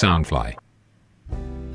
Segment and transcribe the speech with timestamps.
[0.00, 0.54] Soundfly。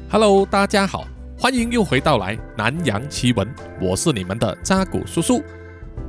[0.10, 1.06] Hello，大家好，
[1.38, 3.48] 欢迎又回到来南洋奇闻，
[3.80, 5.44] 我是你们的扎古叔叔。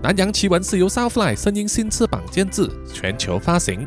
[0.02, 3.84] 南洋奇闻是由 Soundfly 声音新翅膀监制，全球发行。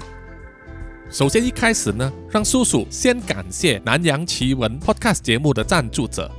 [1.10, 6.30] 首先一开始呢，让叔叔先感谢南洋奇闻 Podcast 节目的赞助者，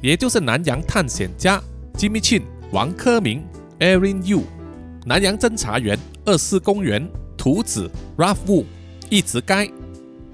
[0.00, 1.60] 也就是南洋探险家
[1.94, 3.44] Jimmy Chin、王科明、
[3.80, 4.42] Aaron Yu、
[5.04, 7.04] 南洋侦查员二四公园、
[7.36, 8.64] 图子 Ralph Wu、
[9.10, 9.68] 一直该、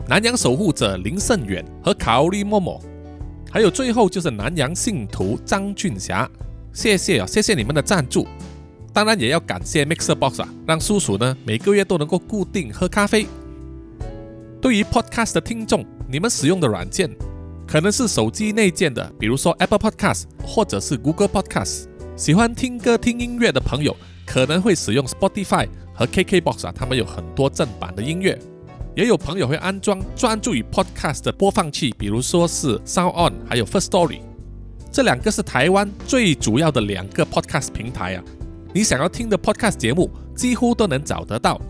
[0.08, 2.80] 南洋守护者林胜远和卡利默默，
[3.52, 6.26] 还有最后就是南洋信徒张俊霞，
[6.72, 8.26] 谢谢啊，谢谢你们的赞助。
[8.90, 13.26] 当然也要感谢 Mixer Box 啊，让叔叔呢每个月都能够固定喝咖啡。
[14.62, 17.14] 对于 Podcast 的听众，你们使用的软件
[17.66, 21.84] 可能是手机内建的，比如说 Apple Podcast 或者是 Google Podcast。
[22.16, 23.94] 喜欢听歌听音乐的朋友，
[24.26, 28.36] 可能会使用 Spotify 和 KKBox 啊，他们有很多正版的音乐。
[28.98, 34.18] 也有朋友会安装专注于 Podcast 的播放器，比如说是 Sound On，还有 First Story，
[34.90, 38.24] 这两个是台湾最主要的两个 Podcast 平台啊。
[38.74, 41.60] 你想要听的 Podcast 节目几乎都能找得到。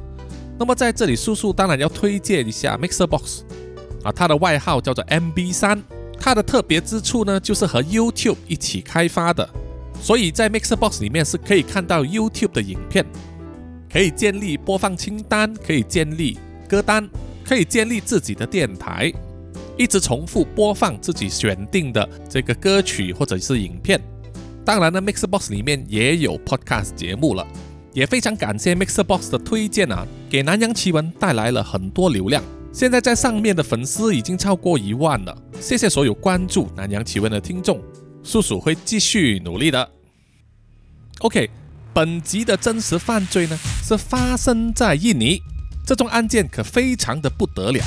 [0.59, 3.43] 那么在这里，叔叔当然要推荐一下 Mixer Box
[4.05, 5.83] 啊，它的外号叫做 MB 三，
[6.19, 9.47] 它的特别之处呢，就是和 YouTube 一起开发的，
[10.01, 13.05] 所以在 Mixer Box 里面是可以看到 YouTube 的影片，
[13.93, 16.39] 可以建立播放清单，可以建立
[16.69, 17.09] 歌单，
[17.43, 19.13] 可以建立自己的电台，
[19.77, 24.01] 一直重复播放自己选定的这个歌曲或者是影片。
[24.65, 27.45] 当然呢，Mixbox 里面也有 Podcast 节目了。
[27.95, 32.41] 也非常感谢 Mixbox 的推荐啊，给南洋奇闻带来了很多流量。
[32.71, 37.83] 现在在上面的粉丝已经超过一万了，谢谢所有关注南洋奇闻的听众，
[38.23, 39.91] 叔叔会继续努力的。
[41.21, 41.51] OK，
[41.93, 45.41] 本集的真实犯罪呢是发生在印尼，
[45.89, 47.83] 这宗案件可非常的不得了，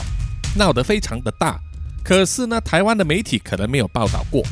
[0.56, 1.60] 闹得非常的大。
[2.04, 4.44] 可是呢，台湾的媒体可能没有报道过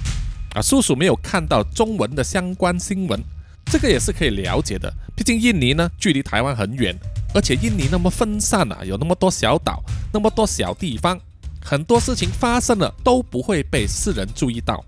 [0.53, 3.19] 啊，叔叔没有看到中文的相关新闻。
[3.65, 6.95] 这个也是可以了解的，毕竟印尼呢距离台湾很远，
[7.33, 9.83] 而且印尼那么分散啊，有那么多小岛，
[10.13, 11.19] 那么多小地方，
[11.59, 14.85] 很多事情发生了都不会被世人注意到。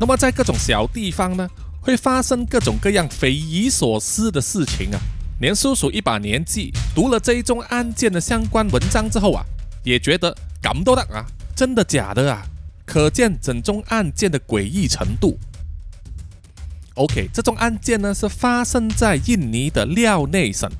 [0.00, 1.48] 那么在各种小地方呢，
[1.80, 4.98] 会发生各种各样匪夷所思的事情啊。
[5.40, 9.44] 连叔叔一把年纪，读了这一宗案件的相关文章之后啊，
[9.82, 12.46] 也觉得感动的啊，真的假的啊？
[12.86, 15.38] 可见整宗案件的诡异程度。
[16.94, 20.70] OK，这宗案件呢是发生在印尼的廖内省。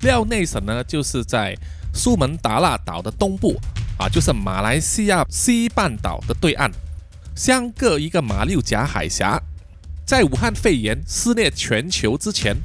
[0.00, 1.56] 廖内省呢就是在
[1.94, 3.58] 苏门答腊岛的东部
[3.96, 6.70] 啊，就是马来西亚西半岛的对岸，
[7.34, 9.40] 相隔一个马六甲海峡。
[10.04, 12.56] 在武汉肺炎肆虐全球之前，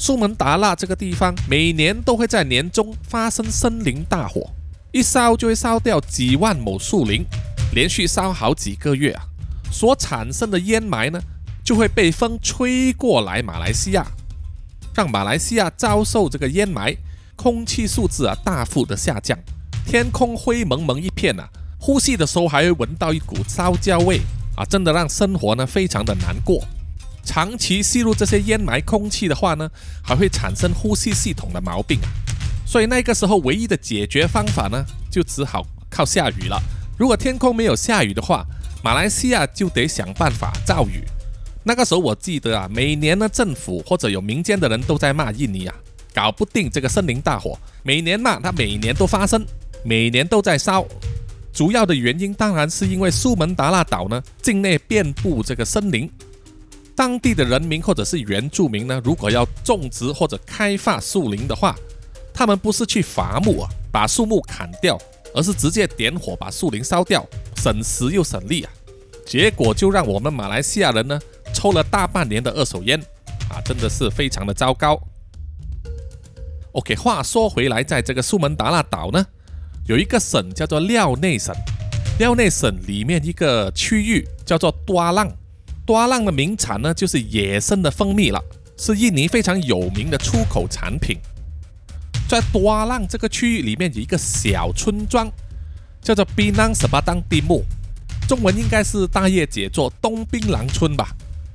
[0.00, 4.50] 苏门答腊这个地方每年都会在年中发生森林大火，
[4.92, 7.22] 一烧就会烧掉几万亩树林，
[7.74, 9.22] 连续烧好几个月啊，
[9.70, 11.20] 所产生的烟霾呢。
[11.62, 14.04] 就会被风吹过来马来西亚，
[14.94, 16.96] 让马来西亚遭受这个烟霾，
[17.36, 19.38] 空气素质啊大幅的下降，
[19.86, 24.20] 天空灰蒙蒙一片啊，呼吸的时候还会闻到一股烧焦味
[24.56, 26.64] 啊，真的让生活呢非常的难过。
[27.30, 29.70] 长期吸入这些烟霾空气的话呢，
[30.02, 32.00] 还会产生呼吸系统的毛病，
[32.66, 36.60] 所以那个时候唯一的解决方法呢，就只好靠下雨了。
[36.98, 38.44] 如果天空没有下雨的话，
[38.82, 41.04] 马来西亚就得想办法造雨。
[41.62, 45.74] 那个时候我记得啊，每年呢政府或者有民间的人都在骂印尼啊，
[46.12, 47.56] 搞不定这个森林大火。
[47.84, 49.46] 每年骂它，每年都发生，
[49.84, 50.84] 每年都在烧。
[51.52, 56.10] 主要的原因当然是因为苏门答腊岛呢境内遍布这个森林，
[56.96, 61.74] 当地的人民或者是原住民呢，如果要种植或者开发树林的话，
[62.32, 64.98] 他们不是去伐木啊，把树木砍掉，
[65.34, 68.72] 而是直接点火把树林烧掉，省时又省力啊。
[69.24, 71.18] 结果就让我们马来西亚人呢。
[71.52, 72.98] 抽了大半年的二手烟，
[73.50, 74.98] 啊，真的是非常的糟糕。
[76.72, 79.26] OK，话说回来，在这个苏门答腊岛呢，
[79.86, 81.52] 有一个省叫做廖内省。
[82.20, 85.28] 廖内省里面一个区域叫做多浪，
[85.86, 88.40] 多浪的名产呢就是野生的蜂蜜了，
[88.76, 91.18] 是印尼非常有名的出口产品。
[92.28, 95.28] 在多浪这个区域里面有一个小村庄，
[96.00, 97.64] 叫做槟榔十八当地木，
[98.28, 101.08] 中文应该是大业解作东槟榔村吧。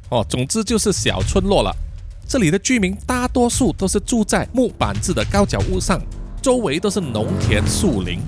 [0.09, 1.73] 哦，总之就是小村落了。
[2.27, 6.01] 这里的居民大多数都是住在木板制的高脚屋上，
[6.41, 8.19] 周围都是农田树林，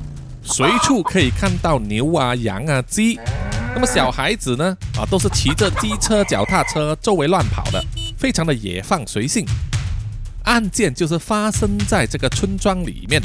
[0.41, 3.19] 随处可以看到牛啊、羊啊、鸡。
[3.79, 7.79] 那么小孩子呢，啊，都是骑着机车、脚踏车周围乱跑的，
[8.17, 9.45] 非常的野放随性。
[10.45, 13.21] 案件就是发生在这个村庄里面。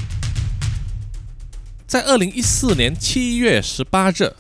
[1.87, 4.31] 在二零一四年七月十八日，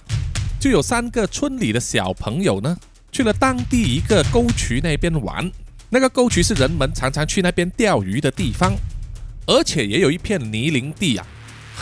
[0.60, 2.76] 就有三个村里的小朋友呢，
[3.10, 5.50] 去了当地一个沟渠那边玩。
[5.88, 8.74] 那个沟渠是人们常常去那边钓鱼的地方，
[9.46, 11.26] 而且也有一片泥泞地啊，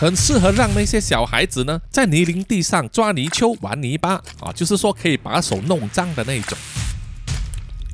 [0.01, 6.57] 很适合让那些小孩子呢在泥泞地上抓泥鳅、玩泥巴啊，就是说可以把手弄脏的那种。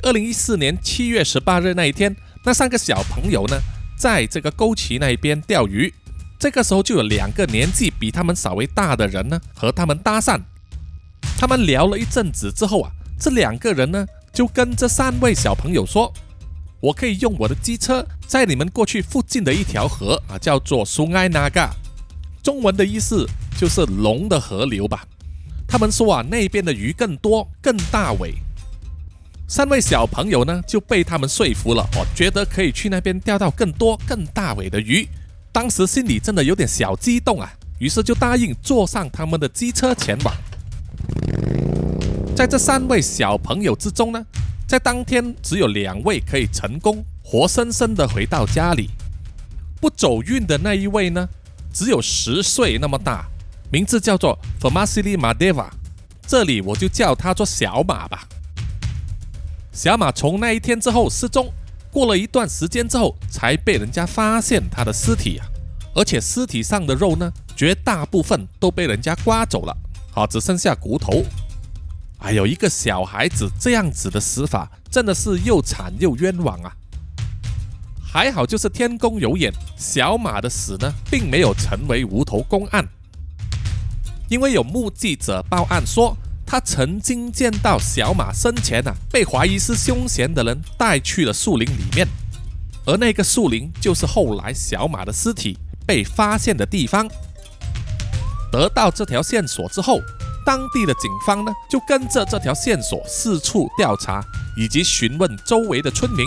[0.04, 2.14] 二零一四年七月十八日那一天，
[2.44, 3.58] 那三个小朋友呢，
[3.98, 5.92] 在这个沟渠那一边钓鱼。
[6.38, 10.40] 这个时候就有两个年纪比他们稍微大的人呢，和他们搭讪。
[11.36, 16.14] 他们聊了一阵子之后啊，这两个人呢就跟这三位小朋友说
[16.78, 21.74] ：“我可以用我的机车载你们过去附近的一条河啊，叫做苏埃纳嘎，
[22.46, 23.26] 中文的意思
[23.58, 25.04] 就是龙的河流吧。”
[25.66, 28.36] 他们说啊，那边的鱼更多、更大尾。
[29.48, 35.08] 三位小朋友呢就被他们说服了，哦，觉得可以去那边钓到更多、更大尾的鱼。
[35.50, 40.32] 当时心里真的有点小激动啊，于是就答应坐上他们的机车前往。
[42.36, 44.24] 在这三位小朋友之中呢，
[44.68, 48.88] 在当天只有两位可以成功活生生的回到家里。
[49.80, 51.28] 不走运的那一位呢，
[51.76, 53.26] 只有十岁那么大，
[53.70, 55.66] 名字叫做 f o r m a s i l i Madeva，
[56.26, 58.26] 这里我就叫他做小马吧。
[59.72, 61.52] 小马从那一天之后失踪。
[61.92, 65.44] 过了一段时间之后，才被人家发现他的尸体啊，
[65.94, 69.76] 而且尸体上的肉呢，绝大部分都被人家刮走了，
[70.10, 71.24] 好，只剩下骨头。
[72.20, 76.74] 哎呦，一个小孩子这样子的死法，真的是又惨又冤枉啊！
[78.16, 82.82] 还好就是天公有眼，小马的死呢，并没有成为无头公案，
[84.30, 86.16] 因为有目击者报案说。
[86.46, 92.06] 他曾经见到小马生前呐，被怀疑是凶嫌的人带去了树林里面，
[92.86, 97.06] 而那个树林就是后来小马的尸体被发现的地方。
[98.50, 100.00] 得到这条线索之后，
[100.46, 104.24] 当地的警方呢就跟着这条线索四处调查，
[104.56, 106.24] 以及询问周围的村民。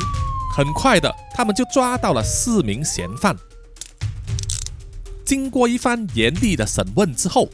[0.60, 3.34] 很快的，他们就抓到了四名嫌犯。
[5.24, 7.48] 经过一番严厉的审问之后。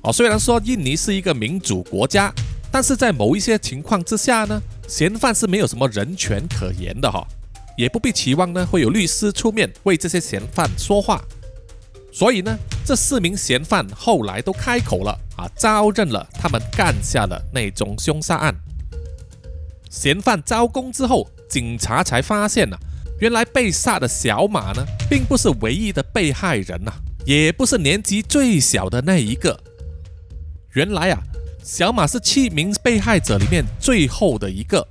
[0.00, 2.32] 哦，虽然说印尼是一个民主国家，
[2.72, 7.22] 但是在某一些情况之下呢，嫌犯是没有什么人权可言的哈，
[7.76, 11.22] 也不必期望呢会有律师出面为这些嫌犯说话。
[12.10, 18.54] 所以呢，这四名嫌犯后来都开口了啊，招认了他们干下的那宗凶杀案。
[19.90, 22.76] 嫌犯招供之后，警察才发现呢，
[23.20, 26.92] 原来被杀的小马呢，并不是唯一的被害人呐，
[27.24, 29.58] 也不是年纪最小的那一个。
[30.74, 31.18] 原来啊，
[31.64, 34.86] 小马是七名被害者里面最后的一个，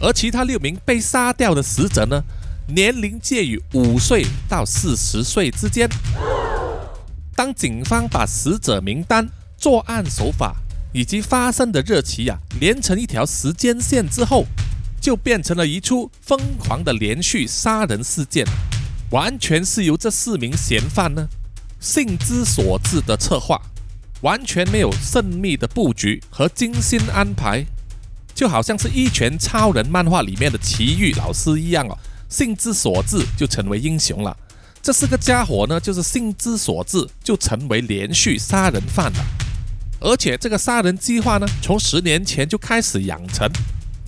[0.00, 2.22] 而其他六名被杀掉的死者呢，
[2.68, 5.88] 年龄介于五岁到四十岁之间。
[7.36, 10.56] 当警方把死者名单、作案手法
[10.92, 14.46] 以及发生的日期呀连成一条时间线之后，
[15.04, 18.42] 就变成了一出疯狂的连续杀人事件，
[19.10, 21.28] 完全是由这四名嫌犯呢
[21.78, 23.60] 性之所至的策划。
[24.22, 27.62] 完全没有慎密的布局和精心安排，
[28.34, 31.98] 就好像是一拳超人漫画里面的奇遇老师一样哦，
[32.30, 34.34] 性之所至就成为英雄了。
[34.80, 39.18] 这四个家伙呢，就是性之所至就成为连续杀人犯了。
[40.00, 43.46] 而且这个杀人计划呢，从十年前就开始养成，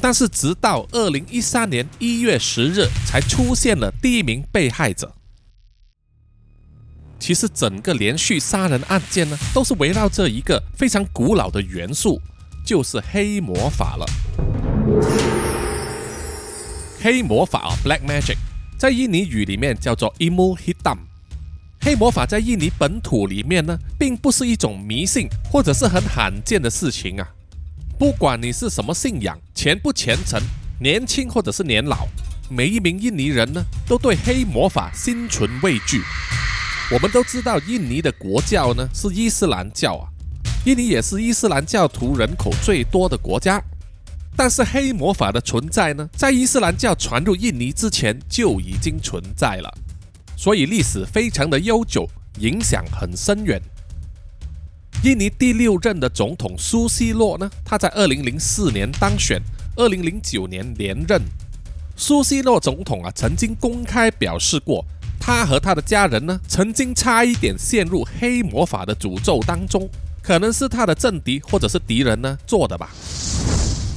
[0.00, 5.14] 但是直到二零一三年一月十日才出现了第一名被害者。
[7.18, 12.20] 其实整个连续杀人案件呢，都是围绕着一个非常古老的元素，
[12.64, 14.06] 就是黑魔法了。
[17.00, 18.36] 黑魔法啊，Black Magic，
[18.78, 20.98] 在印尼语里面叫做 Imu Hitam。
[21.80, 27.28] 黑魔法在印尼本土里面呢，并不是一种迷信或者是很罕见的事情啊。
[27.98, 30.38] 不管你是什么信仰，虔不虔诚，
[30.78, 32.06] 年轻或者是年老，
[32.50, 36.02] 每一名印尼人呢，都对黑魔法心存畏惧。
[36.92, 40.04] 我们都知道，印尼的国教呢是伊斯兰教啊，
[40.66, 43.62] 印尼也是伊斯兰教徒人口最多的国家。
[44.36, 49.74] 但是黑魔法的存在呢，在伊斯兰教传入印尼之前就已经存在了，
[50.36, 52.06] 所以历史非常的悠久，
[52.40, 53.58] 影响很深远。
[55.02, 59.40] 印尼第六任的总统苏西洛呢，他在二零零四年当选，
[59.76, 61.20] 二零零九年连任。
[61.96, 64.84] 苏西洛总统啊，曾经公开表示过。
[65.18, 69.88] 他和他的家人呢，曾经差一点陷入黑魔法的诅咒当中，
[70.22, 72.90] 可能是他的政敌或者是敌人呢做的吧。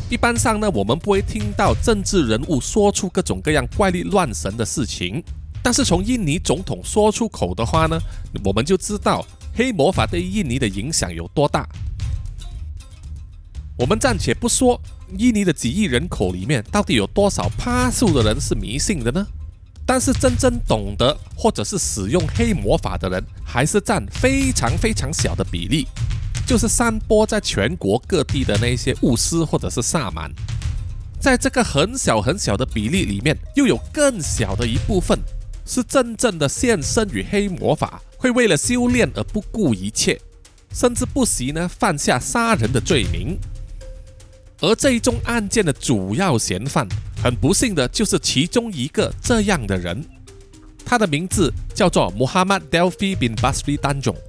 [0.10, 5.24] 一般上呢，我们不会听到政治人物说出各种各样怪力乱神的事情，
[5.62, 8.00] 但是从印尼总统说出口的话呢，
[8.44, 9.24] 我们就知道
[9.60, 11.68] 黑魔法对印尼的影响有多大。
[13.78, 14.80] 我们暂且不说
[15.18, 19.28] 印尼的几亿人口里面到底有多少趴数的人是迷信的呢？
[19.86, 25.86] 但是真正懂得或者是使用黑魔法的人，还是占非常非常小的比例，
[26.48, 30.32] 就是散播在全国各地的那些巫师或者是萨满。
[31.20, 35.20] 在这个很小很小的比例里面，又有更小的一部分
[35.66, 40.20] 是真正的献身于黑魔法，会为了修炼而不顾一切，
[40.74, 43.40] 甚至不惜呢犯下杀人的罪名。
[44.60, 46.86] 而这一宗案件的主要嫌犯，
[47.24, 50.04] 很不幸的就是其中一个这样的人，
[50.86, 54.22] 他的名字叫做 Muhammad Delfi bin Basri d a n j o n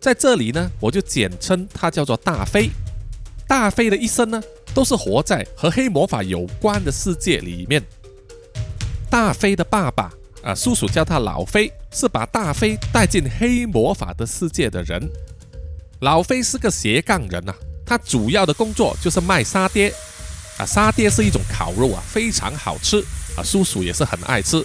[0.00, 2.70] 在这里呢，我就简称他叫做大飞。
[3.46, 4.42] 大飞的一生呢，
[4.72, 7.82] 都是活在和黑魔法有关的世界里面。
[9.10, 10.12] 大飞的爸爸
[10.48, 15.06] 啊，叔叔叫他老飞，是把大飞带进黑魔法的世界的人。
[16.00, 17.54] 老飞是个斜杠人呐。
[17.84, 19.92] 他主要的工作就是卖沙爹
[20.56, 22.98] 啊，沙爹是一种烤肉啊，非常好吃
[23.36, 24.64] 啊，叔叔也是很爱吃。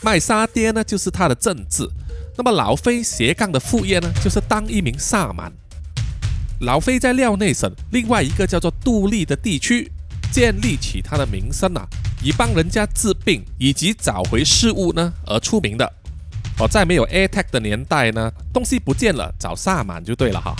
[0.00, 1.88] 卖沙爹呢，就是他的正治。
[2.36, 5.52] 那么老飞斜杠的副业呢，就是当一名萨满。
[6.58, 9.92] 老飞在廖内省另外一个叫做杜立的地区
[10.32, 11.86] 建立起他的名声啊，
[12.24, 15.92] 以帮人家治病以及找回事物呢而出名的。
[16.58, 20.56] 哦，在没有 AirTag 的年代呢，东西不见了找萨满就对了哈。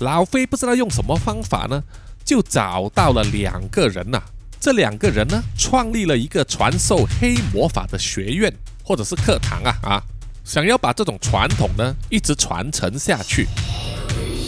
[0.00, 1.82] 老飞不知道用什么方法呢，
[2.22, 4.22] 就找到了两个人呐。
[4.60, 8.52] 这两个人呢，创立了一个传授黑魔法的学院
[8.82, 10.02] 或者是课堂啊啊，
[10.44, 13.46] 想要把这种传统呢一直传承下去。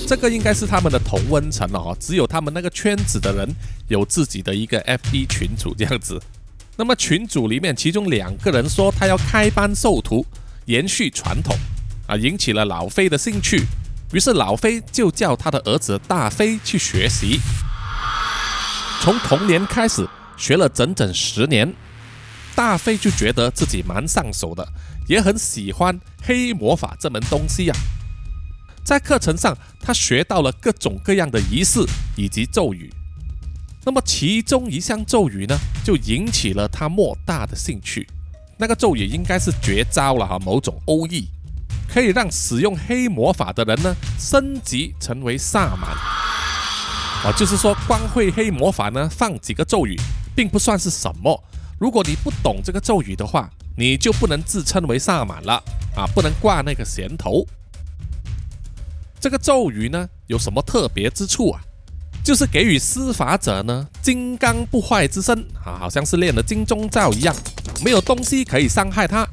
[0.09, 3.47] 这个应该是他们的同温层了哈，只有他们那个圈子的人
[3.89, 6.19] 有自己的一个 FB 群组这样子。
[6.79, 10.25] 那么群组里面，其中两个人说他要开班授徒，
[10.65, 11.55] 延续传统
[12.07, 13.67] 啊，引起了老飞的兴趣。
[14.15, 17.39] 于是老飞就叫他的儿子大飞去学习，
[19.03, 21.71] 从童年开始学了整整十年。
[22.55, 24.67] 大飞就觉得自己蛮上手的，
[25.07, 27.75] 也很喜欢黑魔法这门东西呀。
[28.89, 31.85] 在课程上，他学到了各种各样的仪式
[32.17, 32.91] 以及咒语。
[33.85, 35.55] 那么其中一项咒语呢，
[35.85, 38.09] 就引起了他莫大的兴趣。
[38.57, 41.29] 那个咒语应该是绝招了哈，某种欧义。
[41.87, 50.01] 可以让使用黑魔法的人呢升级成为萨满啊，就是说光会黑魔法呢，放几个咒语
[50.35, 51.39] 并不算是什么。
[51.79, 55.63] 如果你不懂这个咒语的话，你就不能自称为萨满了
[55.95, 57.47] 啊，不能挂那个衔头。
[59.21, 61.61] 这个咒语呢有什么特别之处啊？
[62.25, 67.35] 就是给予施法者呢金刚不坏之身啊，好像是练了金钟罩一样，
[67.85, 69.27] 没有东西可以伤害他。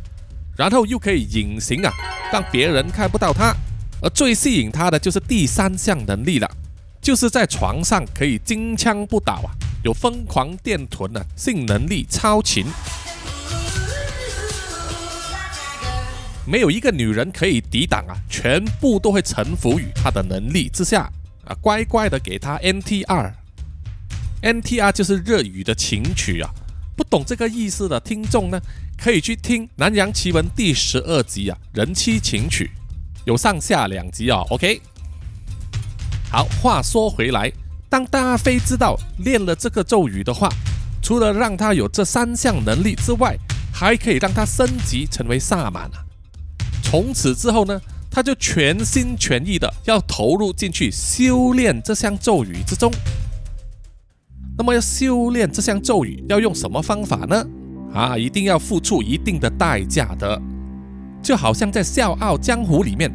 [0.57, 1.91] 然后又可以隐形啊，
[2.31, 3.53] 让别人看不到他。
[4.01, 6.49] 而最吸引他的就是第三项能力了，
[7.01, 9.51] 就是在床上可以金枪不倒啊，
[9.83, 12.65] 有疯狂电臀啊，性能力超群，
[16.47, 21.09] 没有一个女人可以抵挡啊，全部都会臣服于他的能力之下
[21.45, 23.33] 啊，乖乖的给他 NTR。
[24.43, 26.49] NTR 就是日语的情曲啊，
[26.95, 28.61] 不懂这个意思的听众呢？
[28.97, 32.69] 可以去听《南洋奇闻》第十二集啊，人妻情曲
[33.25, 34.45] 有上下两集哦。
[34.51, 34.79] OK，
[36.31, 37.51] 好，话说回来，
[37.89, 40.47] 当大飞知道练了这个咒语的话，
[41.01, 43.35] 除了让他有这三项能力之外，
[43.73, 46.04] 还可以让他升级成为萨满啊。
[46.85, 52.91] 从此之后呢，他就全心全意的要投入进去修炼这项咒语之中。
[54.55, 57.45] 那么要修炼这项咒语，要用什么方法呢？
[57.91, 60.39] 啊，一定要付出一定的代价的，
[61.23, 63.11] 就好像在《笑傲江湖》里面，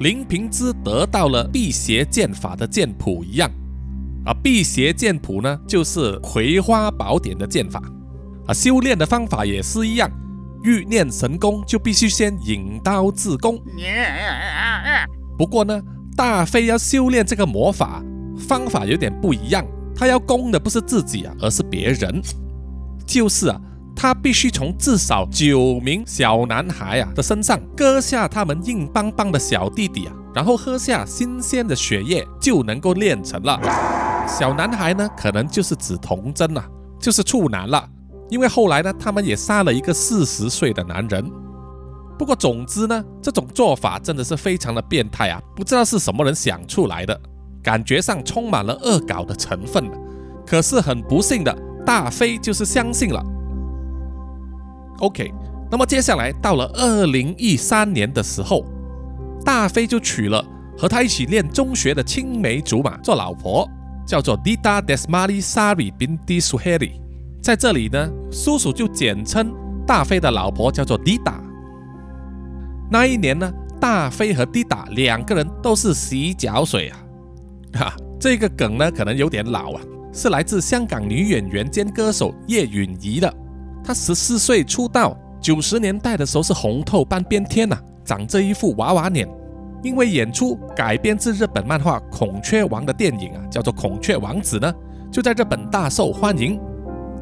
[0.00, 3.48] 林平之得到了辟邪剑法的剑谱一样。
[4.24, 7.82] 啊，辟邪剑谱呢，就是《葵花宝典》的剑法。
[8.46, 10.10] 啊，修炼的方法也是一样，
[10.62, 13.60] 欲练神功就必须先引刀自宫。
[15.36, 15.80] 不过呢，
[16.16, 18.02] 大飞要修炼这个魔法
[18.38, 19.64] 方法有点不一样，
[19.94, 22.22] 他要攻的不是自己啊，而是别人，
[23.06, 23.60] 就是啊。
[23.94, 33.60] 他必须从至少九名小男孩啊的身上割下他们硬邦邦的小弟弟啊，然后喝下新鲜的血液，就能够练成了。
[34.26, 36.66] 小男孩呢，可能就是指童真啊，
[36.98, 37.86] 就是处男了。
[38.32, 41.30] 因为后来呢，他们也杀了一个四十岁的男人。
[42.18, 47.20] 不过总之呢，这种做法真的是非常的变态啊，不知道是什么人想出来的，
[47.62, 49.86] 感觉上充满了恶搞的成分。
[50.46, 53.22] 可是很不幸的，大飞就是相信了。
[55.00, 55.30] OK，
[55.70, 58.64] 那么接下来到了二零一三年的时候，
[59.44, 60.42] 大飞就娶了
[60.78, 63.68] 和他一起念中学的青梅竹马做老婆，
[64.06, 66.92] 叫做 Dita Desmari Sari binti Suheri。
[67.42, 69.52] 在这里呢，叔叔就简称
[69.84, 71.34] 大飞的老婆叫做 Dita。
[72.88, 76.98] 那一年呢，大飞和 Dita 两个人都是洗脚水啊，
[77.74, 79.82] 哈，这个梗呢可能有点老啊，
[80.12, 83.34] 是来自香港女演员兼歌手叶允仪的。
[83.82, 89.28] 她十四岁出道，九十年代的时候是红透半边天呐，长着一副娃娃脸。
[89.82, 94.72] 因为演出改编自日本漫画《孔雀王》的电影啊，叫做《孔雀王子》呢，
[95.10, 96.56] 就在日本大受欢迎。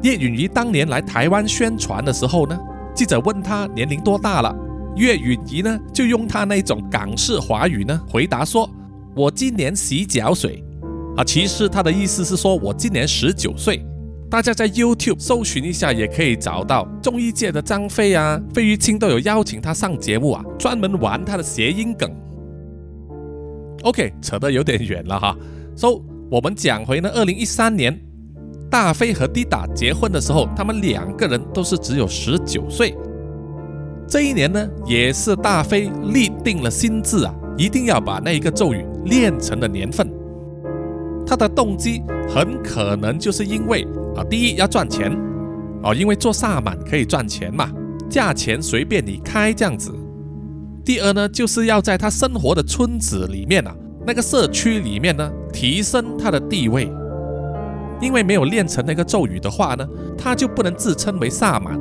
[0.03, 2.59] 叶允仪当年来台湾宣传的时候呢，
[2.93, 4.55] 记者问她年龄多大了，
[4.95, 8.69] 叶允仪呢就用她那种港式华语呢回答说
[9.15, 10.63] ：“我今年洗脚水。”
[11.17, 13.85] 啊，其实她的意思是说我今年十九岁。
[14.29, 22.09] 大家在 YouTube 搜寻一下，也可以找到综艺界的张飞啊、费玉清都有邀请他上节目啊，专门玩他的谐音梗。
[23.83, 25.35] OK，扯得有点远了哈。
[25.75, 27.99] So，我们讲回呢，二零一三年，
[28.71, 32.97] 大飞和迪达结婚的时候，他们两个人都是只有十九岁。
[34.07, 40.09] 这一年呢，也是大飞立定了心志啊，一定要把那一个咒语练成的年份。
[41.27, 43.85] 他的动机很可能就是因为
[44.15, 45.11] 啊，第一要赚钱
[45.83, 47.69] 哦，因为做萨满可以赚钱嘛，
[48.09, 49.93] 价钱随便你开这样子。
[50.85, 53.75] 第二呢，就是要在他生活的村子里面啊，
[54.07, 56.89] 那个社区里面呢，提升他的地位。
[58.01, 61.79] 因为没有练成那个咒语的话呢，他就不能自称为萨满。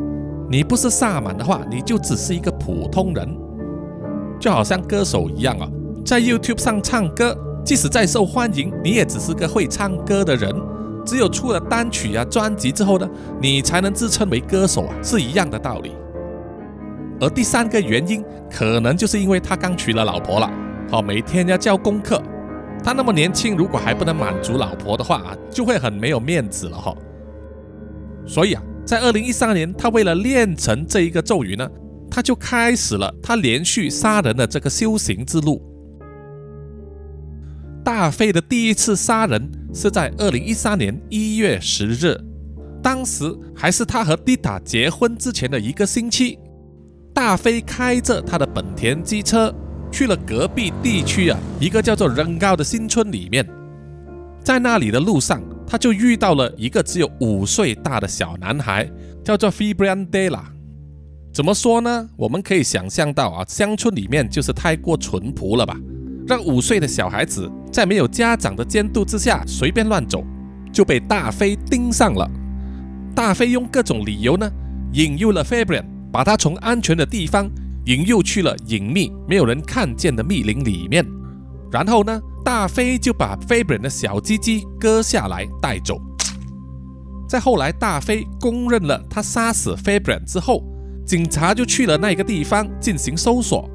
[0.49, 3.29] 你不是萨满的话，你就只是一个普通人，
[4.39, 5.69] 就好像歌手一样啊，
[6.05, 10.55] 在 YouTube 上唱歌，即使再受欢迎，你也只是个会唱歌的人。
[11.07, 13.09] 只有出了单曲啊、专辑之后呢，
[13.41, 15.93] 你才能自称为歌手啊，是一样的道理。
[17.21, 20.51] 而第三个原因，可能就是因为他刚娶了老婆了，
[20.91, 22.21] 好每天要交功课。
[22.83, 26.97] 他那么年轻，如果还不能满足老婆的话啊，就会很没有面子了哈。
[28.27, 31.69] 所以啊，在二零一三年，他为了练成这一个咒语呢，
[32.11, 35.63] 他就开始了他连续杀人的这个修行之路。
[37.85, 42.19] 大飞的第一次杀人是在二零一三年一月十日，
[42.83, 46.39] 当时还是他和蒂塔结婚之前的一个星期。
[47.13, 49.53] 大飞开着他的本田机车
[49.91, 53.47] 去了隔壁地区啊，一个叫做仁高的新村里面。
[54.43, 58.91] 在那里的路上，他就遇到了一个只有五岁大的小男孩，
[59.25, 60.43] 叫做 Fibrandella。
[61.33, 62.09] 怎么说呢？
[62.17, 65.77] 我们可以想象到啊，乡村里面就是太过淳朴了吧，
[66.27, 70.25] 让五岁的小孩子在没有家长的监督之下随便乱走，
[70.73, 72.29] 就被大飞盯上了。
[73.15, 74.51] 大飞用各种理由呢，
[74.93, 75.85] 引诱了 Fibrand。
[76.13, 77.49] 把他从安全的地方
[77.87, 81.07] 引诱去了隐秘、没有人看见的密林里面，
[81.71, 86.01] 然后呢，大飞就把菲本的小鸡鸡割下来带走。
[87.29, 90.65] 在后来，大飞公认了他杀死菲本之后，
[91.07, 93.71] 警察就去了那个地方进行搜索，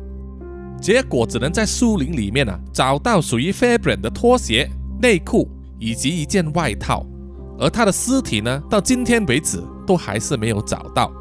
[0.82, 4.70] 结果只能在树林里面啊找到属于菲本的拖鞋、
[5.02, 7.06] 内裤以及一件外套，
[7.58, 11.12] 而他的尸体呢，到今天为止都还是没有找到。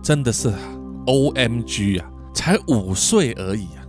[0.00, 0.52] 真的是
[1.06, 3.82] O M G 啊，才五岁而已啊！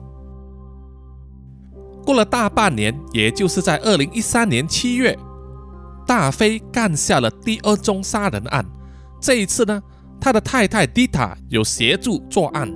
[2.06, 5.17] 过了大半年，也就是在二零一三年七月，
[6.06, 8.65] 大飞干下了第二宗杀人案。
[9.21, 9.82] 这一次呢，
[10.19, 12.69] 他的太太迪塔有协助作案。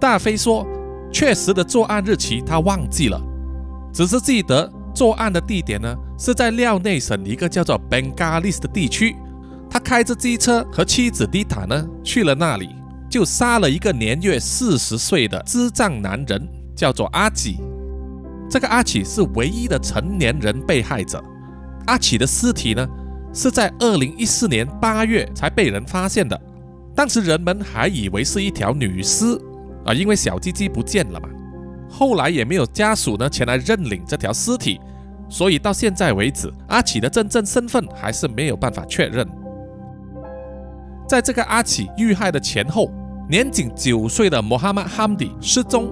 [0.00, 0.66] 大飞说，
[1.12, 3.22] 确实的作案日期他忘记了，
[3.92, 9.14] 只是记得作案的地点呢是在廖内省一个叫做 Bengalis 的地区。
[9.70, 12.74] 他开着机车和妻子迪塔呢去了那里，
[13.14, 17.60] 就杀了一个年约四十岁的智障男人，叫做阿吉。
[18.50, 21.22] 这个阿奇是唯一的成年人被害者。
[21.86, 22.84] 阿奇的尸体呢
[23.32, 26.36] 是在二零一四年八月才被人发现的，
[26.92, 29.40] 当时人们还以为是一条女尸
[29.86, 31.28] 啊，因为小鸡鸡不见了嘛。
[31.88, 34.80] 后来也没有家属呢前来认领这条尸体，
[35.28, 39.24] 所以到现在为止，阿奇的真正身份还是没有办法确认。
[41.06, 42.90] 在这个阿奇遇害的前后，
[43.28, 45.90] 年仅九岁的穆罕默哈迪失踪。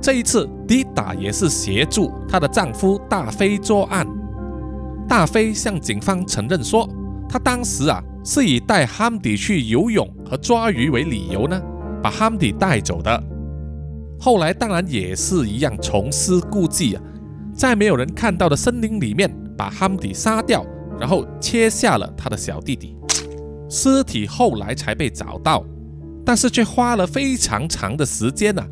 [0.00, 4.06] 这一次，迪达也是协助她的丈夫大飞作案。
[5.08, 6.88] 大飞向警方承认说，
[7.28, 11.60] 他当时啊是以带哈迪去游泳和抓鱼为理由呢，
[12.02, 13.22] 把哈迪带走的。
[14.18, 17.02] 后来当然也是一样重施故技啊，
[17.54, 20.64] 在没有人看到的森林里面把哈迪杀掉，
[20.98, 22.96] 然后切下了他的小弟弟。
[23.68, 25.64] 尸体后来才被找到，
[26.24, 28.62] 但是却花了非常长的时间呢，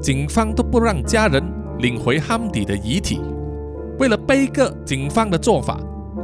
[0.00, 1.42] 警方都不让家人
[1.78, 3.20] 领回汉迪的遗体。
[3.98, 5.80] 为了背个警方的做法，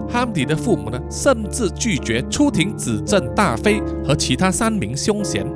[0.09, 5.47] 汉迪的父母呢，甚至拒绝出庭指证大飞和其他三名凶嫌。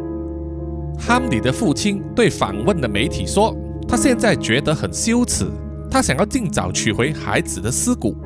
[0.99, 5.47] 汉迪的父亲对访问的媒体说：“他现在觉得很羞耻，
[5.89, 8.17] 他想要尽早取回孩子的尸骨，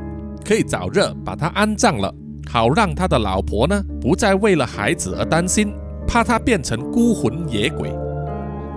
[0.43, 2.11] 可以早日把他安葬了，
[2.49, 5.75] 好让他的老婆呢不再为了孩子而担心，
[6.13, 7.91] 怕他变成孤魂野鬼。”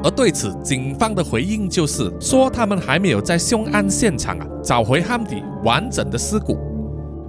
[0.01, 6.57] 而对此，警方的回应就是说，他们还没有在凶案现场啊找回汉迪完整的尸骨，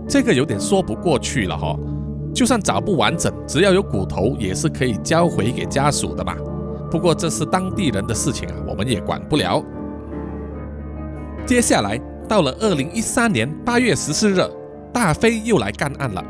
[0.07, 1.75] 这个有点说不过去了哈。
[2.35, 6.37] 就算找不完整，只要有骨头也是可以交回给家属的嘛。
[6.91, 9.65] 不过这是当地人的事情啊，我们也管不了。
[11.47, 14.41] 接下来到了二零一三年八月十四日，
[14.93, 16.23] 大飞又来干案了。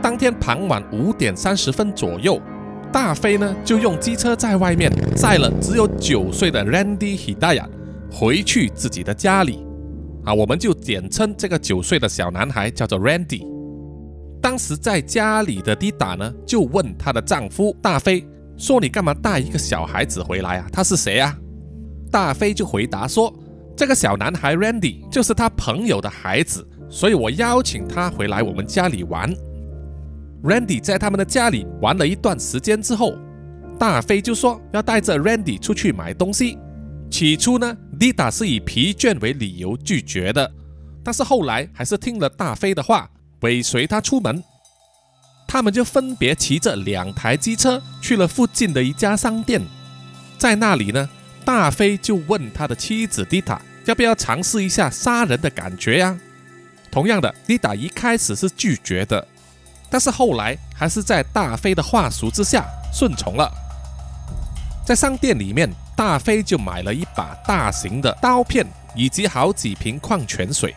[0.00, 2.40] 当天傍晚五点三十分左右。
[2.94, 7.68] 大飞呢，就用机车在外面载了只有九岁的 Randy Hidayat
[8.08, 9.66] 回去自己的家里，
[10.24, 13.44] 啊，我们就简称这个九岁的小男孩叫做 Randy。
[14.40, 18.24] 当时在家里的 Dida 呢，就问她的丈夫大飞
[18.56, 20.68] 说：“你干嘛带一个小孩子回来啊？
[20.72, 21.36] 他是谁啊？”
[22.12, 23.34] 大飞就回答说
[23.76, 29.34] ：“这个小男孩 Randy 就是他朋友的孩子，所以我邀请他回来我们家里玩。”
[30.44, 33.18] Randy 在他们的家里玩了一段时间之后，
[33.78, 36.58] 大飞就说要带着 Randy 出去买东西。
[37.10, 40.52] 起初呢，Dita 是以疲倦为理由拒绝的，
[41.02, 43.08] 但是后来还是听了大飞的话，
[43.40, 44.44] 尾随他出门。
[45.48, 49.62] 他们就分别骑着两台机车去了附近的一家商店，
[50.36, 51.08] 在那里呢，
[51.42, 56.18] 大飞就问他的妻子 Dita 要不要尝试一下杀人的感觉呀？
[56.90, 59.26] 同样的，Dita 一开始是拒绝的。
[59.94, 63.48] 但是后来还是在大飞的话术之下顺从了，
[64.84, 70.74] 在商店里面，大飞就买了一把大型的刀片以及好几瓶矿泉水，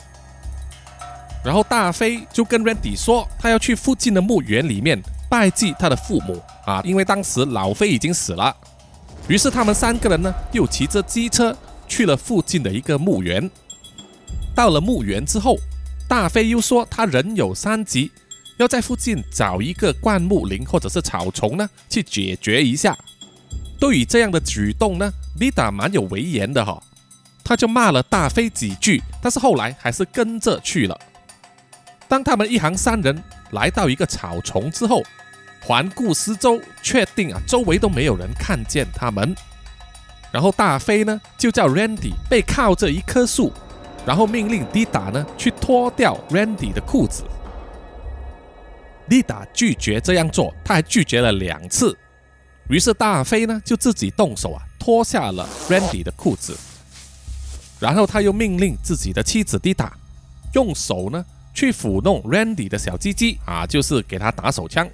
[1.44, 8.56] 然后大飞就跟 Randy 说，他要去附近的墓园里面拜祭他的父母啊，因为当时老飞已经死了。
[9.28, 13.50] 于是他们三个人呢，又骑着机车去了附近的一个墓园。
[14.54, 15.56] 到了墓园之后，
[16.08, 18.12] 大飞又说他人有三急。
[18.58, 22.98] 要在附近找一个灌木林或者是草丛呢，去解决一下。
[23.80, 26.82] 对于这样的举动呢，丽达蛮有威严的哈，
[27.44, 31.00] 他就骂了大飞几句，但是后来还是跟着去了。
[32.08, 35.04] 当他们一行三人来到一个草丛之后，
[35.62, 39.36] 环顾四周，确定啊周围都没有人看见他们，
[40.32, 43.54] 然后大飞呢就叫 Randy 背靠着一棵树，
[44.06, 47.24] 然后命令迪达呢去脱掉 Randy 的裤子。
[49.10, 51.98] 丽达拒绝这样做，他还拒绝了两次。
[52.70, 56.58] 于是大飞呢就自己动手啊，脱下了 Randy 的裤子，
[57.80, 59.94] 然后他又命令自己的妻子蒂达
[60.54, 64.88] 用手呢去抚弄 Randy 的小鸡鸡啊，就是给他打手枪。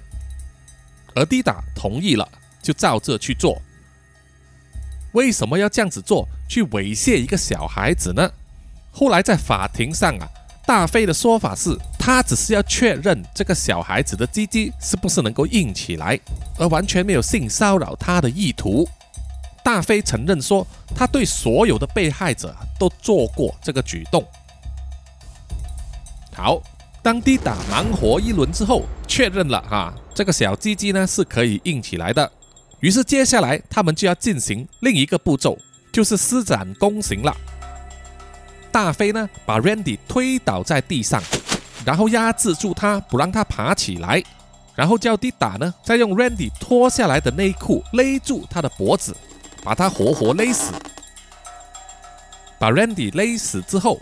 [1.14, 2.28] 而蒂达同意了，
[2.62, 3.60] 就照这去做。
[5.12, 8.30] 为什么要这样子做，去猥亵一个小孩子呢？
[8.92, 10.28] 后来在法庭上啊。
[10.66, 16.20] 大飞的说法是，他只是要确认这个小孩子的鸡鸡是不是能够硬起来，
[16.58, 18.86] 而完全没有性骚扰他的意图。
[19.64, 24.22] 大飞承认说，他对所有的被害者都做过这个举动。
[26.34, 26.62] 好，
[27.02, 32.30] 当滴打忙活一轮之后，确认了哈，这个小鸡鸡呢是可以硬起来的。
[32.80, 35.56] 于是接下来他们就要进行另一个步骤，
[35.90, 37.34] 就是施展弓刑了。
[38.70, 41.22] 大飞呢，把 Randy 推倒在地上，
[41.84, 44.22] 然后压制住他，不让他爬起来，
[44.74, 49.14] 然后叫 d 打呢，再用 Randy 脱下来的内裤勒住他的脖子，
[49.62, 50.72] 把他活活勒死。
[52.58, 54.00] 把 Randy 勒死之后，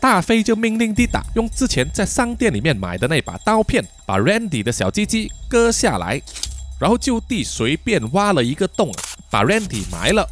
[0.00, 6.20] 大飞就命令 d 打用之前在商店里面买的那把刀片，把 Randy 的小鸡鸡割下来，
[6.80, 8.90] 然后就地随便挖了一个洞，
[9.30, 10.28] 把 Randy 埋了。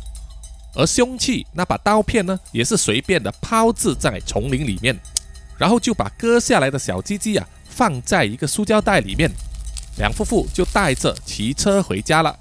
[0.74, 4.98] 而凶器那把刀片呢，也是随便的抛掷在丛林里面，
[5.58, 9.30] 然后就把割下来的小鸡鸡啊放在一个塑胶袋里面，
[9.98, 12.38] 两夫妇就带着骑车回家了。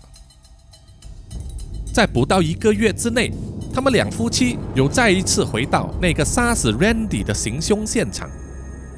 [1.94, 3.32] 在不到一个月之内，
[3.74, 8.30] 他们两夫妻又再一次回到那个杀死 Randy 的行凶现场，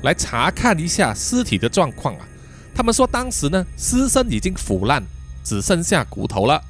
[0.04, 2.28] 来查看一下尸体的状况啊。
[2.76, 5.04] 他们说，当时呢尸身已经腐烂，
[5.44, 6.62] 只剩下骨头了，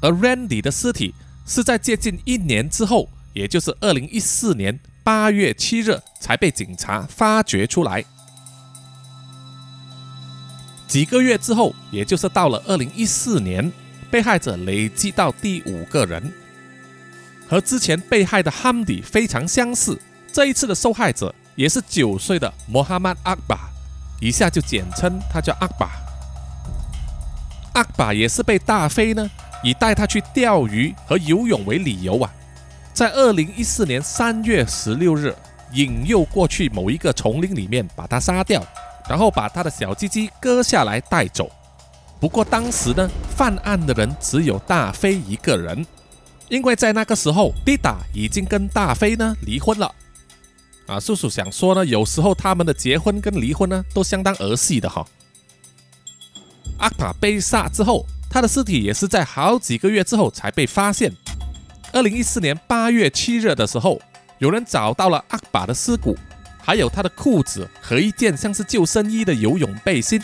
[0.00, 1.14] 而 Randy 的尸体。
[1.44, 8.04] 是在接近一年之后，也就是二零一四年八月七日，才被警察发掘出来。
[10.86, 13.72] 几个月之后，也就是到了二零一四年，
[14.10, 16.32] 被害者累计到第五个人。
[17.48, 20.00] 和之前被害的哈迪非常相似。
[20.32, 23.70] 这一次的受害者也是九岁的穆哈曼阿巴，
[24.20, 25.90] 以下就简称他叫阿巴。
[27.74, 29.30] 阿巴也是被大飞呢
[29.62, 32.32] 以带他去钓鱼和游泳为理由啊，
[32.92, 35.34] 在二零一四年三月十六日
[35.72, 38.62] 引诱过去某一个丛林里面把他杀掉，
[39.08, 41.50] 然后把他的小鸡鸡割下来带走。
[42.20, 45.84] 不过当时呢，犯案的人只有大飞一个人，
[46.48, 49.92] 因为在那个时候，蒂达已经跟大飞呢离婚了。
[50.86, 55.04] 啊，叔叔想说呢，有时候他们的结婚跟离婚呢都相当儿戏的哈。
[56.78, 61.10] 阿卡被杀之后，他的尸体也是在好几个月之后才被发现。
[61.92, 64.00] 二零一四年八月七日的时候，
[64.38, 66.16] 有人找到了阿巴的尸骨，
[66.62, 70.20] 还有他的裤子和一件像是救生衣的游泳背心。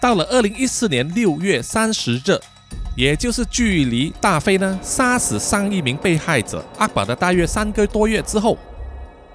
[0.00, 2.40] 到了二零一四年六月三十日，
[2.96, 8.56] 也就是距离大飞呢杀死上一名被害者阿宝的大约三个多月之后，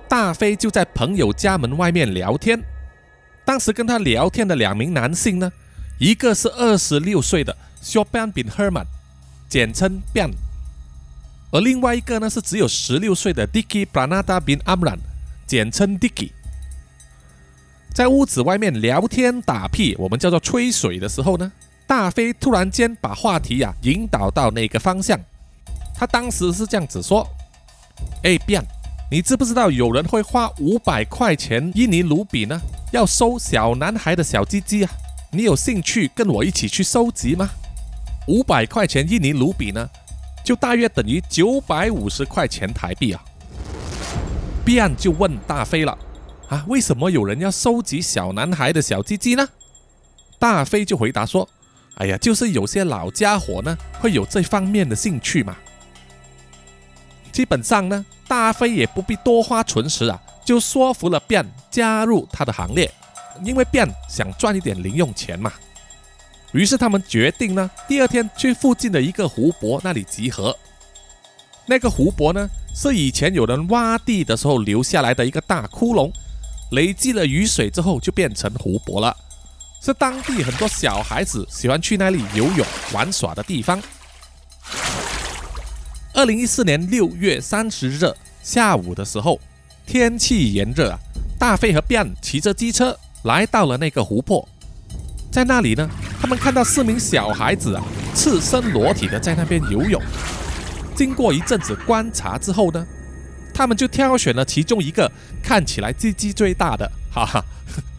[0.10, 2.60] 大飞就在朋友家门外面聊天。
[3.46, 5.52] 当时跟他聊天的两名男性呢，
[6.00, 8.86] 一个是二十六岁的 Shoban bin Herman，
[9.50, 10.32] 简称 Bian，
[11.52, 14.98] 而另外一个呢是只有十六岁的 Dicky Pranada bin Amran，
[15.46, 16.32] 简称 Dicky。
[17.94, 21.52] 在屋子外面聊天打屁，我们叫做吹水的时候呢，
[21.88, 25.20] 大飞突然间把话题呀引导到那个方向。
[25.96, 27.26] 他当时是这样子说
[28.24, 28.62] ：“哎，变，
[29.10, 34.92] 你知不知道有人会花五百块钱印尼卢比呢，要收小男孩的小鸡鸡啊？
[35.32, 37.50] 你有兴趣跟我一起去收集吗？
[38.28, 39.90] 五百块钱印尼卢比呢，
[40.44, 43.24] 就大约等于九百五十块钱台币啊。”
[44.64, 45.98] 变就问大飞了。
[46.50, 49.46] 啊，为什么有人要收集小男孩的小鸡鸡呢？
[50.40, 51.48] 大飞就回答说
[51.96, 55.58] ：“哎呀，就是有些老家伙呢会有这方面的兴趣嘛。”
[57.34, 62.90] 基本上呢，大飞也不必多花唇舌啊，就说服了变加入他的行列，
[63.44, 65.52] 因为变想赚一点零用钱嘛。
[66.54, 70.56] 于是他们决定呢，第二天去附近的一个湖泊那里集合。
[71.66, 76.12] 那个湖泊呢，是以前有人挖地的时候留下来的一个大窟窿。
[76.72, 79.16] 累积了雨水之后，就变成湖泊了，
[79.82, 83.82] 是当地很多小孩子喜欢去那里游泳玩耍的地方。
[86.14, 89.40] 二零一四年六月三十日下午的时候，
[89.86, 91.00] 天气炎热啊，
[91.40, 94.46] 大飞和变骑着机车来到了那个湖泊，
[95.32, 97.84] 在那里呢，他们看到四名小孩子啊，
[98.16, 100.02] 赤身裸体的在那边游泳。
[100.96, 102.86] 经过一阵子观察之后呢。
[103.54, 107.44] 他们就挑选了其中一个看起来鸡鸡最大的，哈哈，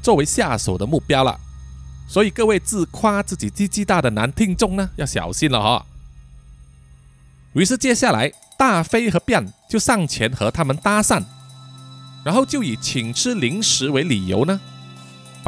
[0.01, 1.37] 作为下手的目标了。
[2.07, 5.85] 所以各位自夸自己鸡鸡大的男听众呢，要小心了哈。
[7.55, 11.25] 于是接下来大飞和变就上前和他们搭讪，
[12.25, 14.61] 然后就以请吃零食为理由呢，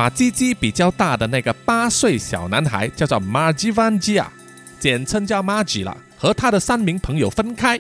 [0.01, 4.33] 把鸡鸡比较大的那个八岁小男孩叫做 Margie Van G 啊，
[4.79, 7.79] 简称叫 Margie 了，和他的三名朋友分开。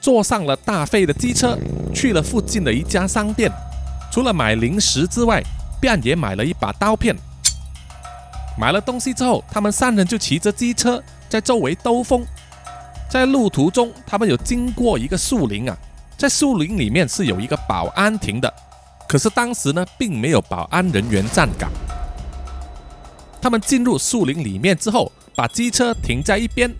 [0.00, 1.56] 坐上了大飞的机车，
[1.94, 3.48] 去了附近的一家商店。
[4.10, 5.40] 除了买零食之外，
[5.80, 7.14] 便也买了一把刀片。
[8.58, 12.26] 买了东西之后，他们三人就骑着机车在周围兜风。
[13.08, 15.78] 在路途中，他们有经过一个树林啊，
[16.18, 18.52] 在树林里面是有一个保安亭的，
[19.08, 21.70] 可是当时呢，并没有保安人员站岗。
[23.40, 26.74] 他们进入树林里面之后，把机车停在一边。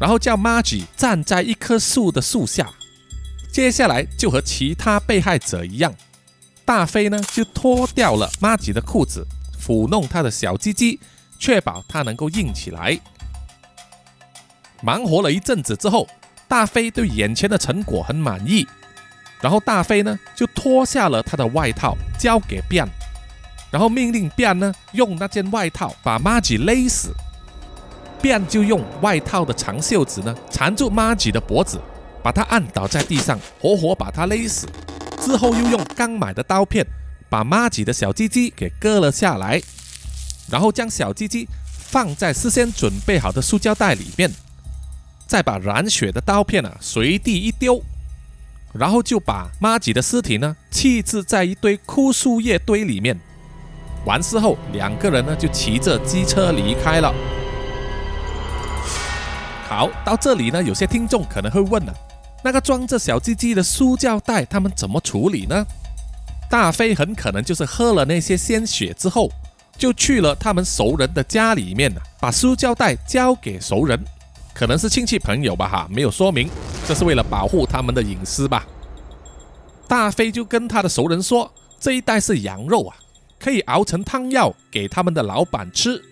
[0.00, 2.72] 然后叫 Margie 站在一棵树的树下，
[3.52, 5.94] 接下来就和其他被害者一样，
[6.64, 9.26] 大飞呢就脱掉了 Margie 的裤子，
[9.60, 10.98] 抚弄他的小鸡鸡，
[11.38, 12.98] 确保他能够硬起来。
[14.82, 16.08] 忙活了一阵子之后，
[16.48, 18.66] 大飞对眼前的成果很满意，
[19.40, 22.86] 然后大飞呢就脱下了他的外套交给变
[23.70, 27.14] 然后命令变呢用那件外套把 Margie 勒死。
[28.22, 31.80] 便就用外套的长袖子呢缠住妈吉的脖子，
[32.22, 34.68] 把他按倒在地上，活活把他勒死。
[35.22, 36.86] 之后又用刚买的刀片
[37.30, 39.62] 把妈吉的小鸡鸡给割了下来，
[40.50, 44.30] 然后将小鸡鸡放在事先准备好的塑胶袋里面，
[45.26, 47.82] 再把染血的刀片啊随地一丢，
[48.72, 53.18] 然后就把玛吉的尸体呢弃置在一堆枯树叶堆里面。
[54.06, 57.14] 完事后，两个人呢就骑着机车离开了。
[59.68, 61.94] 好，到这里呢，有些听众可能会问了，
[62.42, 65.66] 那个装着小鸡鸡的塑胶袋，他们怎么处理呢？
[66.48, 69.30] 大飞很可能就是喝了那些鲜血之后，
[69.78, 74.02] 就去了他们熟人的家里面把塑胶袋交给熟人。
[74.60, 76.46] 可能是亲戚朋友吧哈，没有说明，
[76.86, 78.66] 这是为了保护他们的隐私吧。
[79.88, 82.94] 大飞就跟他的熟人说，这一袋是羊肉啊，
[83.38, 86.04] 可以熬成汤药给他们的老板吃。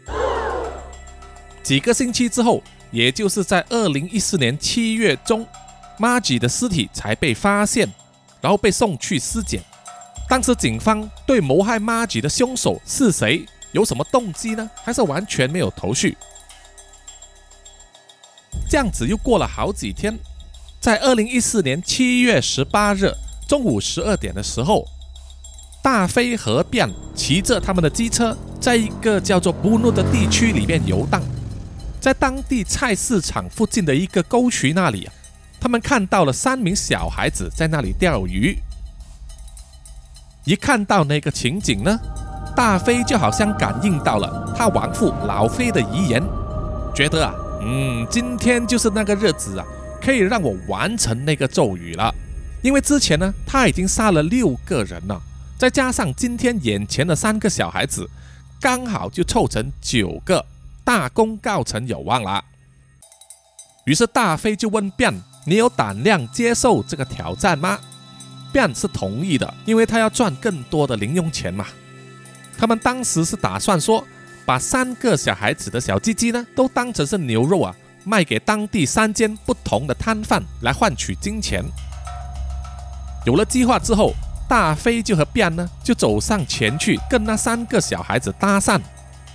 [1.63, 5.47] 几个星期之后，也就是在二零一四年七月中，
[5.99, 7.87] 玛吉的尸体才被发现，
[8.41, 9.63] 然后被送去尸检。
[10.27, 14.71] 当时警方对谋害玛吉的凶手是谁有什么动机呢？
[14.83, 16.17] 还是完全没有头绪？
[18.69, 20.19] 这样子又过了好几天，
[20.79, 23.11] 在二零一四年七月十八日
[23.49, 24.85] 中午十二点的时候，
[25.83, 31.23] 大飞和便骑着他们的机车，在一个叫做布诺的地区里面游荡，
[31.99, 35.09] 在当地菜市场附近的一个沟渠那里，
[35.59, 38.59] 他们看到了三名小孩子在那里钓鱼。
[40.45, 41.99] 一看到那个情景呢，
[42.55, 46.23] 大飞就好像感应到了他亡父老飞的遗言，
[46.95, 47.35] 觉得啊，
[47.71, 49.67] 嗯，今天就是那个日子啊，
[50.01, 52.11] 可以让我完成那个咒语了。
[52.63, 55.21] 因为之前呢，他已经杀了六个人了，
[55.59, 58.09] 再加上今天眼前的三个小孩子，
[58.59, 60.43] 刚好就凑成九个，
[60.83, 62.43] 大功告成有望了。
[63.85, 67.79] 于是大飞就问卞：“你有胆量接受这个挑战吗？”
[68.51, 71.67] 便是同意的，因为他要赚更多的零用钱嘛。
[72.57, 74.03] 他们当时是打算说，
[74.49, 81.63] 把三个小孩子的小鸡鸡呢，都当成是牛肉啊，卖给当地三间不同的摊贩来换取金钱。
[83.27, 84.15] 有了计划之后，
[84.49, 88.81] 大飞就和便呢，就走上前去跟那三个小孩子搭讪，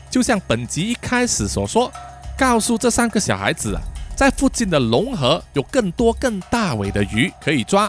[0.10, 1.92] 就像本集一开始所说，
[2.36, 3.82] 告诉这三个小孩子啊，
[4.16, 7.88] 在附近的龙河有更多更大尾的鱼可以抓。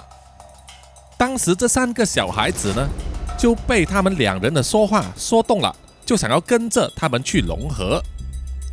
[1.17, 2.87] 当时这三个小孩子呢，
[3.39, 8.03] 就被他们两人的说话说动了，就想要跟着他们去龙河。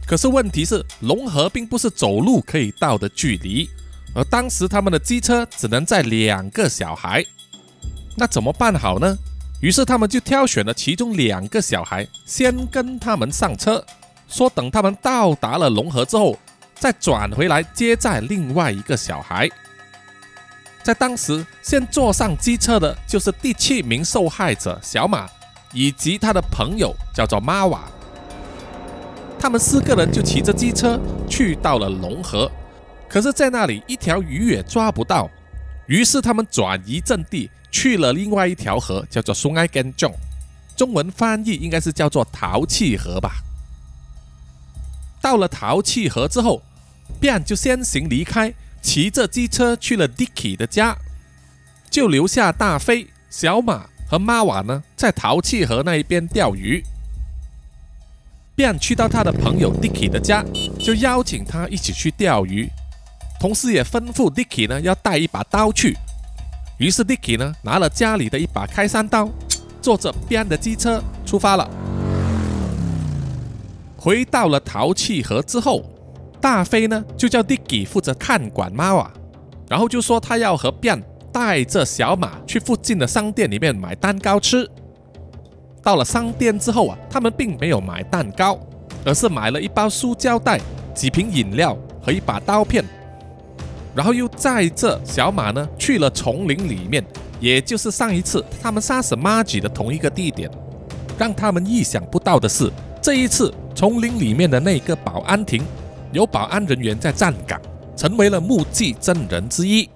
[0.06, 3.70] 可是问题是，龙河并不是走路可以到的距离，
[4.14, 7.26] 而当时他们的机车只能载两个小孩，
[8.18, 9.18] 那怎么办好呢？
[9.62, 13.86] 于是他们就挑选了其中两个小孩，先跟他们上车，
[14.28, 16.38] 说等他们到达了龙河之后，
[16.74, 19.48] 再转回来接载另外一个小孩。
[20.84, 25.30] 在当时，先坐上机车的就是第七名受害者小马，
[25.74, 27.90] 以及他的朋友叫做玛瓦。
[29.40, 32.52] 他们四个人就骑着机车去到了龙河，
[33.10, 35.30] 可是，在那里一条鱼也抓不到。
[35.88, 40.14] 于是，他们转移阵地，去了另外一条河，叫做松埃根中，
[40.76, 43.32] 中文翻译应该是叫做淘气河吧。
[45.20, 46.62] 到了淘气河之后，
[47.20, 48.54] 便就先行离开。
[48.84, 50.98] 骑着机车去了 Dicky 的家，
[51.92, 56.84] 就留下大飞、小马和妈瓦呢，在淘气河那一边钓鱼。
[58.54, 60.46] 便去到他的朋友 Dicky 的家，
[60.78, 62.70] 就邀请他一起去钓鱼，
[63.40, 65.98] 同时也吩咐 Dicky 呢要带一把刀去。
[66.78, 69.28] 于是 Dicky 呢拿了家里的一把开山刀，
[69.82, 71.68] 坐着边的机车出发了。
[73.98, 75.84] 回到了淘气河之后。
[76.40, 79.12] 大飞呢，就叫 Dicky 负责看管妈瓦，
[79.70, 81.00] 然后就说他要和边
[81.32, 84.68] 带着小马去附近的商店里面买蛋糕吃。
[85.84, 88.60] 到了商店之后啊，他们并没有买蛋糕，
[89.04, 90.60] 而是买了一包塑胶袋、
[90.94, 92.86] 几瓶饮料和一把刀片，
[93.96, 97.04] 然后又载着小马呢去了丛林里面，
[97.40, 100.50] 也就是上一次他们杀死玛吉的同一个地点。
[101.18, 105.64] 让他们意想不到的是，这一次丛林里面的那个保安亭。
[106.12, 107.62] 有保安人员在站岗，
[107.96, 109.90] 成为了目击证人之一。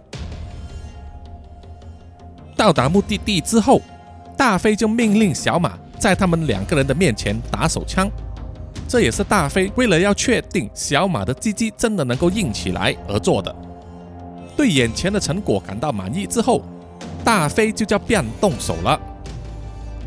[2.56, 3.82] 到达目的地之后，
[4.38, 8.10] 大飞就命令小马在他们两个人的面前打手枪。
[8.88, 13.54] 这也是大飞为了要确定小马的鸡鸡真的能够硬起来而做的。
[14.56, 16.62] 对眼前的成果感到满意之后，
[17.24, 19.00] 大飞就叫变动手了。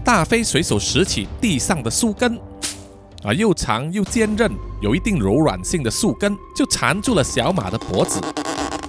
[0.05, 2.39] 大飞随手拾起地上的树根。
[3.25, 4.49] 啊，又长又坚韧，
[4.81, 8.21] 有一定柔软性的树根就缠住了小马的脖子。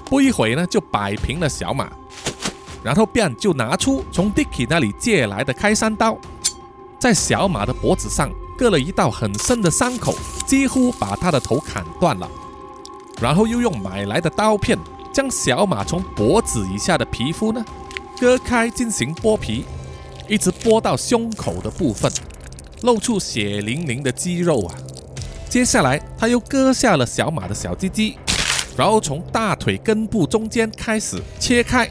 [0.06, 1.92] 不一会呢，就摆平了小马。
[2.84, 6.18] 然后便就拿出从 Dicky 那里借来的开山刀，
[7.00, 10.16] 在小马的脖子上割了一道很深的伤口，
[10.46, 12.30] 几乎把他的头砍断了。
[13.22, 14.78] 然后又用买来的刀片
[15.12, 17.64] 将小马从脖子以下的皮肤呢
[18.18, 19.66] 割开进行剥皮，
[20.28, 22.12] 一直剥到胸口的部分。
[22.84, 24.74] 露出血淋淋的肌肉啊！
[25.50, 28.18] 接下来，他又割下了小马的小鸡鸡，
[28.78, 31.90] 然后从大腿根部中间开始切开，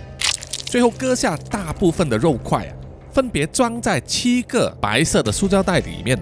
[0.68, 2.72] 最后割下大部分的肉块啊，
[3.10, 6.18] 分别装在七个白色的塑胶袋里面。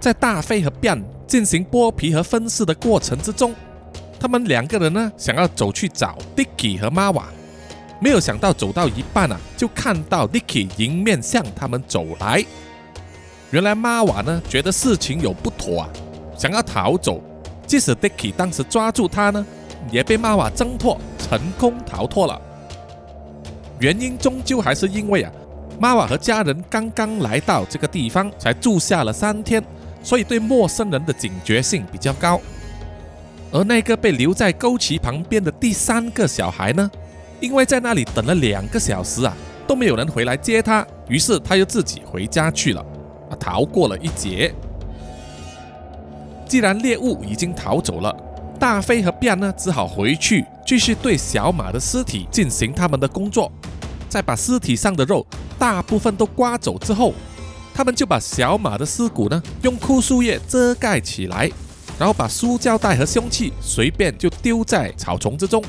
[0.00, 3.54] 在大飞和便进行剥皮和分尸的过程之中，
[4.18, 7.24] 他们两个人呢想要走去找 Dicky 和 Mawa，
[8.00, 12.42] 没有想到走到一半啊，就看到 Dicky 迎面向他们走来。
[13.50, 15.88] 原来 Mawa 呢觉得事情有不妥啊，
[16.38, 17.22] 想要逃走。
[17.66, 19.44] 即使 Dicky 当时抓住他呢，
[19.90, 22.40] 也被妈妈挣脱，成功逃脱了。
[23.80, 25.32] 原因终究还是因为啊。
[25.80, 29.60] 玛瓦和家人刚刚来到这个地方，才住下了三天，
[30.04, 32.40] 所以对陌生人的警觉性比较高。
[33.50, 36.88] 而那个被留在沟渠旁边的第三个小孩呢，
[37.40, 42.80] 因为在那里等了两个小时啊，都没有人回来接他，于是他又自己回家去了，
[43.28, 44.54] 啊，逃过了一劫。
[46.46, 48.16] 既然猎物已经逃走了，
[48.58, 53.50] 大飞和便呢，只好回去继续对小马的尸体进行他们的工作，
[54.08, 55.26] 再把尸体上的肉。
[55.58, 57.12] 大部分都刮走之后，
[57.74, 61.50] 他们就把小马的尸骨呢用枯树叶遮盖起来，
[61.98, 65.62] 然后把塑胶袋和凶器随便就丢在草丛之中。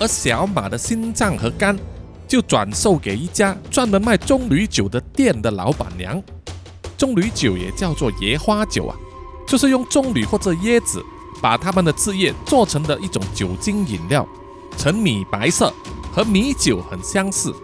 [0.00, 1.78] 而小马的心脏和肝
[2.26, 6.20] 就转售给一家专门卖棕榈酒的店的老板娘。
[6.96, 8.96] 棕榈酒也叫做野花酒啊，
[9.46, 11.04] 就是用棕榈或者椰子
[11.40, 14.26] 把它们的汁液做成的一种酒精饮料，
[14.76, 15.72] 呈米白色，
[16.12, 17.54] 和米酒很相似。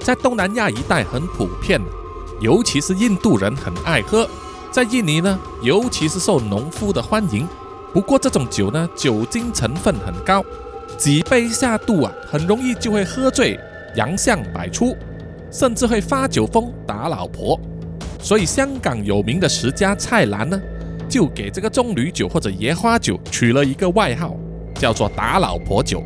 [0.00, 1.80] 在东南亚一带很普遍，
[2.40, 4.28] 尤其是印度人很爱喝。
[4.70, 7.46] 在印尼呢，尤其是受农夫的欢迎。
[7.92, 10.44] 不过这种酒呢，酒精成分很高，
[10.96, 13.58] 几杯下肚啊，很容易就会喝醉，
[13.96, 14.96] 洋相百出，
[15.50, 17.58] 甚至会发酒疯打老婆。
[18.20, 20.60] 所以香港有名的十佳菜篮呢，
[21.08, 24.36] 就给这个棕榈酒或者椰花酒取了一个外号，
[24.74, 26.04] 叫做打老婆酒。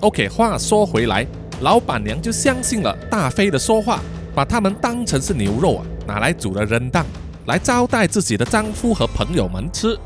[0.00, 1.26] OK，话说回来。
[1.60, 3.98] 老板娘就相信了大飞的说话，
[4.32, 7.04] 把他们当成是牛肉啊，拿来煮了扔当，
[7.46, 9.98] 来招待自己的丈夫和朋友们吃。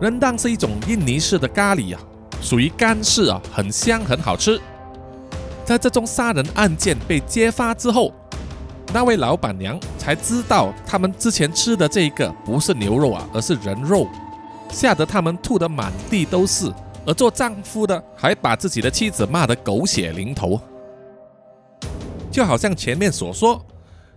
[0.00, 2.00] 扔当是一种印尼式的咖喱啊，
[2.40, 4.60] 属于干式啊，很香很好吃。
[5.64, 8.14] 在这宗杀人案件被揭发之后，
[8.92, 14.06] 那位老板娘才知道他们之前吃的这一个不是牛肉啊，而是人肉，
[14.70, 16.72] 吓得他们吐得满地都是。
[17.06, 20.58] 而做丈夫的还把自己的妻子骂得狗血淋头。
[22.30, 23.62] 就好像前面所说，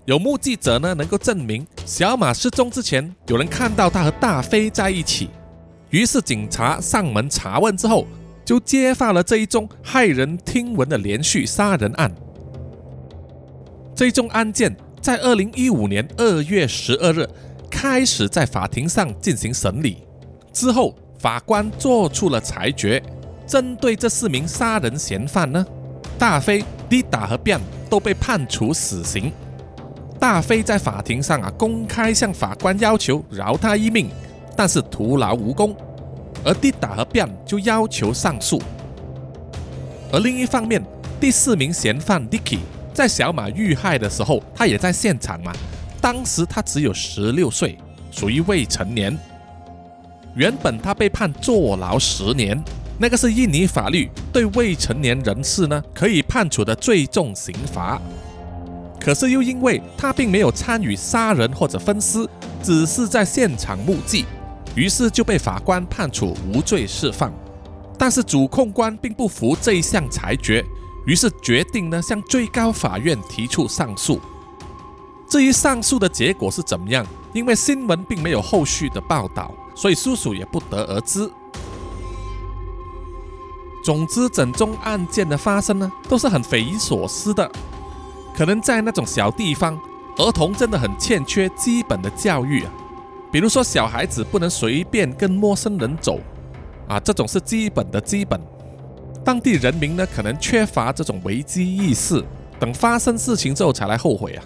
[0.05, 5.29] 有目击者呢能够证明小马失踪之前，有人看到他和大飞在一起。
[5.89, 8.07] 于是警察上门查问之后，
[8.45, 12.09] 就揭发了这一宗骇人听闻的连续杀人案。
[13.97, 17.27] 这宗案件在二零一五年二月十二日
[17.67, 20.03] 开始在法庭上进行审理，
[20.53, 23.01] 之后法官做出了裁决，
[23.47, 25.65] 针对这四名杀人嫌犯呢，
[26.19, 27.59] 大飞、迪达和便。
[27.89, 29.31] 都被判处死刑。
[30.19, 34.09] 大飞在法庭上啊，公开向法官要求饶他一命，
[34.57, 35.73] 但是徒劳无功。
[36.43, 38.61] 而迪达和便就要求上诉。
[40.11, 40.83] 而另一方面，
[41.17, 42.59] 第四名嫌犯 Dicky
[42.97, 45.53] 在小马遇害的时候，他也在现场嘛。
[46.01, 47.77] 当时他只有十六岁，
[48.09, 49.15] 属于未成年。
[50.33, 52.59] 原本他被判坐牢十年。
[52.97, 58.01] 那个是印尼法律对未成年人士呢可以判处的最重刑罚，
[58.99, 62.27] 可是又因为他并没有参与杀人或者分尸，
[62.63, 64.25] 只是在现场目击，
[64.73, 67.31] 于是就被法官判处无罪释放。
[67.95, 70.65] 但是主控官并不服这一项裁决，
[71.07, 74.19] 于是决定呢向最高法院提出上诉。
[75.27, 81.31] 至于上诉的结果是怎么样，因为新闻并没有后续的报道，所以叔叔也不得而知。
[83.83, 87.49] 总之，整宗案件的发生呢，都是很匪夷所思的。
[88.35, 89.79] 可能在那种小地方，
[90.17, 92.71] 儿童真的很欠缺基本的教育啊。
[93.31, 96.19] 比如说，小孩子不能随便跟陌生人走
[96.87, 98.39] 啊，这种是基本的基本。
[99.27, 102.23] 当地人民呢，可能缺乏这种危机意识，
[102.57, 104.43] 等发生事情之后才来后悔啊。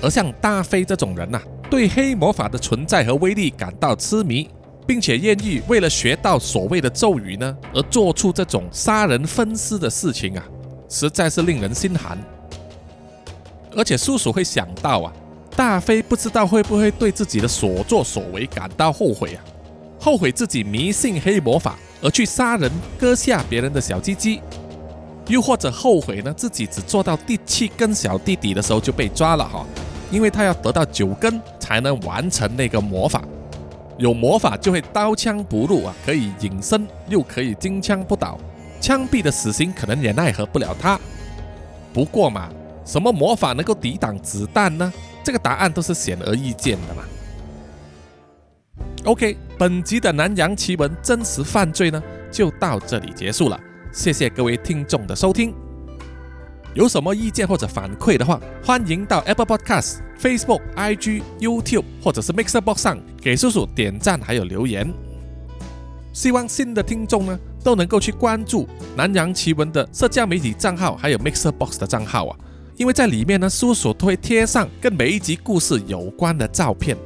[0.00, 1.38] 而像大飞这种人呐，
[1.68, 4.48] 对黑魔法的存在和威力感到痴迷。
[4.84, 10.44] 并且愿意为了学到所谓的咒语呢，而做出这种杀人分尸的事情啊，
[10.88, 12.18] 实在是令人心寒。
[13.76, 15.12] 而且叔叔会想到啊，
[15.54, 19.44] 大飞不知道会不会对自己的所作所为感到后悔啊，
[20.04, 24.40] 后悔自己迷信黑魔法而去杀人割下别人的小鸡鸡，
[25.28, 29.64] 又或者后悔呢自己只做到第七根小弟弟的时候就被抓了哈，
[30.10, 33.22] 因为他要得到九根才能完成那个魔法。
[33.96, 38.36] 有魔法就会刀枪不入啊，可以隐身，又可以金枪不倒，
[38.80, 40.98] 枪毙的死刑可能也奈何不了他。
[41.92, 42.48] 不过嘛，
[42.84, 44.92] 什么魔法能够抵挡子弹呢？
[45.22, 47.04] 这个答案都是显而易见的嘛。
[49.04, 52.00] OK，本集的南洋奇闻真实犯罪呢，
[52.30, 53.58] 就到这里结束了。
[53.90, 55.52] 谢谢各位听众的收听。
[56.72, 64.88] 有什么意见或者反馈的话，欢迎到 Apple Podcast、Facebook、IG、YouTube 或者是 Mixer Box 上给叔叔点赞还有留言。
[66.12, 72.38] 希望新的听众呢都能够去关注南洋奇闻的社交媒体账号，还有 Mixer Box 的账号啊，
[72.76, 76.96] 因为在里面呢，叔叔都会贴上跟每一集故事有关的照片。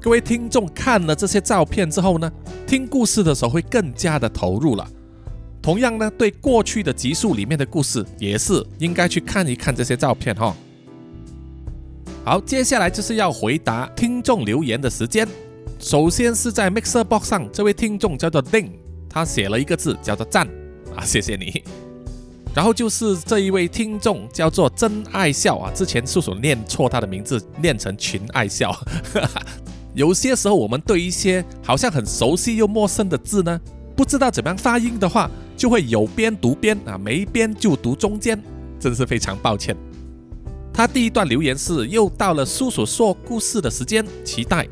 [0.00, 2.32] 各位听众看了这些照片之后呢，
[2.66, 4.88] 听故事的时候会更加的投入了。
[5.60, 10.54] 同样呢，对过去的集数里面的故事也是应该去看一看这些照片哈。
[12.24, 15.26] 好，接下来就是要回答听众留言的时间。
[15.80, 18.70] 首先是在 Mixer Box 上，这位听众叫做 Ding，
[19.08, 20.46] 他写了一个字叫做赞
[20.94, 21.62] 啊，谢谢你。
[22.54, 28.72] 然后就是这一位听众叫做真爱笑啊，之前叔叔念错他的名字，念成群爱笑。
[29.98, 33.60] 有些时候我们对一些好像很熟悉又陌生的字呢，
[33.96, 35.28] 不知道怎么样发音的话。
[35.56, 38.40] 就会有边读边啊，没边就读中间，
[38.78, 39.76] 真是非常抱歉。
[40.72, 44.68] 他第一段留言是又到了叔叔说故事的时间，期待。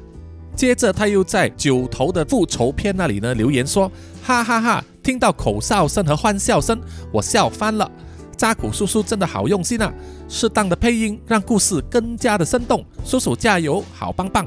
[0.55, 3.91] 接着他又在九头的复仇篇那里呢留言说，
[4.22, 6.81] 哈哈哈，听到口哨声和欢笑声，
[7.12, 7.91] 我笑翻了。
[8.37, 9.93] 扎古叔叔真的好用心啊，
[10.29, 12.87] 适当的配音让故事更加的生动。
[13.05, 14.47] 叔叔加油，好棒棒。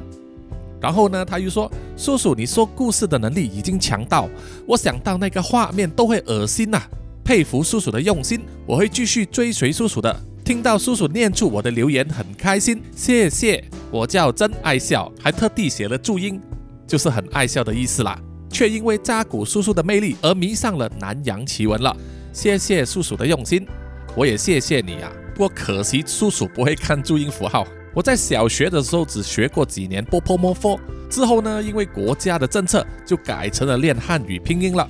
[0.82, 4.30] 然后呢，他又说：“叔叔，你说故事的能力已经强到
[4.66, 6.82] 我想到那个画面都会恶心呐！
[7.24, 10.16] 佩服叔叔的用心，我会继续追随叔叔的。
[10.44, 13.64] 听到叔叔念出我的留言，很开心，谢谢。
[13.92, 16.40] 我叫真爱笑，还特地写了注音，
[16.88, 18.20] 就是很爱笑的意思啦。
[18.50, 21.96] 却因为扎古叔叔的魅力而迷上了南洋奇闻了。
[22.34, 23.68] 谢谢叔叔的用心，
[24.16, 25.12] 我也谢谢你啊。
[25.36, 27.68] 不过可惜叔叔不会看注音符号。”
[28.00, 30.80] 我在小学的时候只学过几年波波摩佛，
[31.10, 34.90] 之后呢，因为国家的政策，就改成了练汉语拼音了。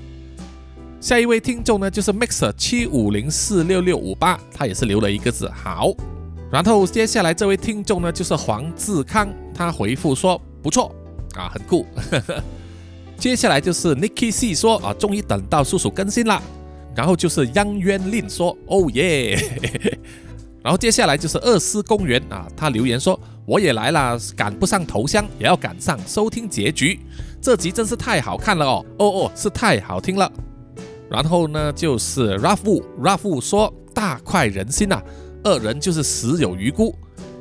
[1.01, 5.91] 下一位听众呢，就是 Mixer 七五零四六六五八，他也是留了一个字好。
[6.51, 10.93] 然后接下来这位听众呢，就是黄志康，他回复说不错
[11.33, 11.87] 啊，很酷。
[13.17, 16.39] 接下来就是 Nicky C 说啊，终于等到叔叔更新了。
[16.95, 19.35] 然后就是央渊令说哦耶。
[20.61, 26.99] 然后接下来就是二思公园啊，他留言说：“我也来了，赶不上头香，也要赶上收听结局。
[27.41, 30.29] 这集真是太好看了哦，哦哦，是太好听了。”
[31.09, 35.01] 然后呢，就是 Rafu，Rafu 说：“大快人心呐，
[35.43, 36.93] 二人就是死有余辜，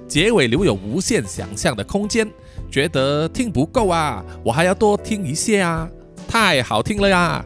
[0.06, 2.30] 结尾留有无限想象的空间，
[2.70, 5.90] 觉得听不够啊，我还要多听一些啊，
[6.28, 7.44] 太好听了呀！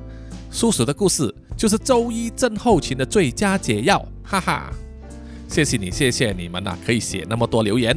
[0.50, 4.70] 叔叔的故事就是周一症候群的最佳解药，哈哈。”
[5.52, 7.94] 谢谢你，谢谢你们呐，可以写那么多留言。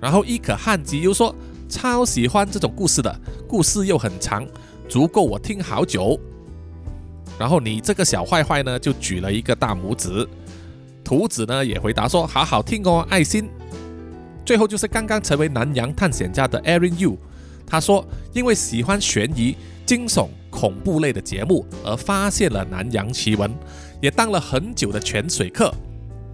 [0.00, 1.34] 然后伊可汉吉又说
[1.68, 4.46] 超喜欢这种故事的，故事又很长，
[4.88, 6.18] 足够我听好久。
[7.38, 10.26] 然后你这个小坏坏呢，就举了一个大拇指。
[11.04, 13.46] 图子呢也回答说好好听哦，爱心。
[14.42, 17.18] 最后就是刚刚成为南洋探险家的 Aaron Yu，
[17.66, 23.54] 他说因为喜欢悬疑、惊悚、恐怖类的节目而发现了南洋奇闻，
[24.00, 25.70] 也当了很久的潜水客。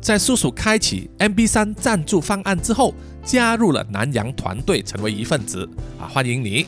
[0.04, 2.94] 在叔叔开启 MB 三赞助方案之后，
[3.24, 5.66] 加入了南洋团队，成为一份子
[5.98, 6.04] 啊！
[6.06, 6.66] 欢迎你！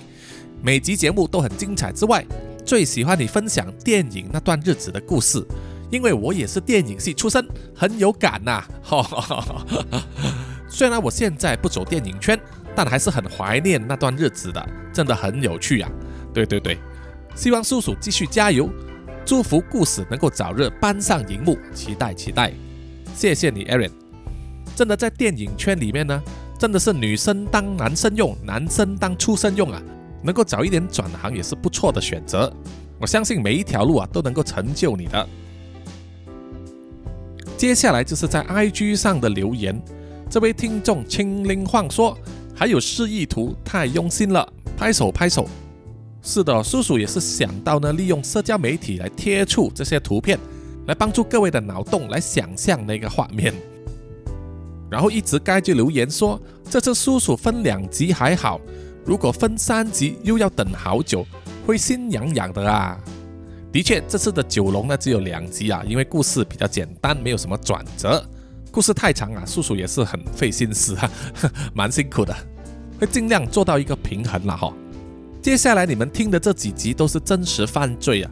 [0.62, 2.24] 每集节目都很精彩之外，
[2.64, 5.46] 最喜欢你分享电影那段日子的故事，
[5.90, 8.64] 因为我也是电影系出身，很有感呐！
[10.66, 12.40] 虽然我现在不走电影圈，
[12.74, 15.90] 但还是很怀念那段日子的，真的很有趣呀！
[16.32, 16.78] 对对对，
[17.34, 18.66] 希望叔叔继续加油，
[19.26, 22.50] 祝福故事能够早日搬上荧幕，期待期待。
[23.16, 23.90] 谢谢你，Aaron。
[24.76, 26.22] 真的在电影圈里面呢，
[26.58, 29.82] 真的是女生当男生用，男生当畜生用啊。
[30.22, 32.52] 能够早一点转行也是不错的选择。
[33.00, 35.26] 我相信每一条路啊都能够成就你的。
[37.56, 39.80] 接下来就是在 IG 上的留言，
[40.28, 42.18] 这位听众清灵晃说，
[42.54, 44.46] 还有示意图，太用心了，
[44.76, 45.48] 拍手拍手。
[46.20, 50.38] 是的，叔叔也是想到呢，利用社交媒体来贴出这些图片。
[50.86, 53.52] 来帮助各位的脑洞来想象那个画面，
[54.90, 58.60] 然后一直该就留言说，这次叔叔分两集还好，
[59.04, 61.26] 如果分三集又要等好久，
[61.66, 62.98] 会心痒痒的啊。
[63.72, 68.24] 的确，这次的九龙呢只有两集啊，因为故事比较简单，没有什么转折。
[68.70, 71.10] 故事太长啊，叔叔也是很费心思啊，
[71.74, 72.34] 蛮辛苦的，
[73.00, 74.72] 会尽量做到一个平衡了哈。
[75.42, 78.30] 接下来你们听的这几集都是真实犯罪啊。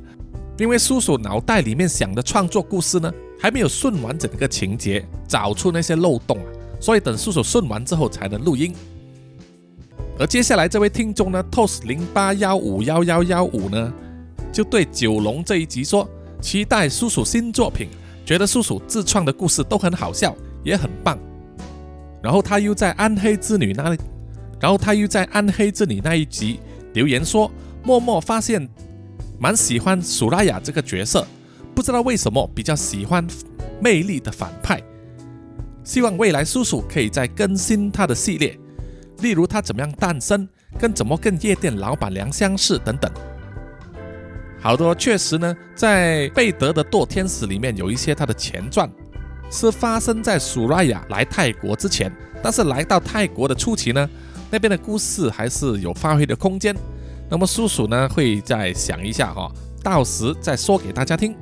[0.56, 6.46] 因为叔叔脑袋里面想的创作故事呢，还没有顺完整个情节，找出那些漏洞啊，
[6.80, 8.72] 所以等叔叔顺完之后才能录音。
[10.16, 13.92] 而接下来这位听众呢，tos 零八幺五幺幺幺五呢，
[14.52, 16.08] 就对九龙这一集说，
[16.40, 17.88] 期待叔叔新作品，
[18.24, 21.18] 觉得叔叔自创的故事都很好笑，也很棒。
[22.22, 23.98] 然后他又在暗黑之女那里，
[24.60, 26.60] 然后他又在暗黑之女那一集
[26.92, 27.50] 留言说，
[27.82, 28.68] 默默发现
[29.44, 31.22] 蛮喜欢苏拉雅这个角色，
[31.74, 33.22] 不知道为什么比较喜欢
[33.78, 34.82] 魅力的反派，
[35.84, 38.58] 希望未来叔叔可以再更新他的系列。
[39.18, 43.12] 例如他怎么样诞生，跟怎么跟夜店老板娘相识等等。
[44.62, 48.90] 好多确实呢，在贝德的堕天使里面有一些他的前传，
[49.50, 52.10] 是发生在苏拉雅来泰国之前。
[52.42, 54.08] 但是来到泰国的初期呢，
[54.50, 56.74] 那边的故事还是有发挥的空间。
[57.34, 59.50] 那么叔叔呢会再想一下哈，
[59.82, 61.34] 到时再说给大家听。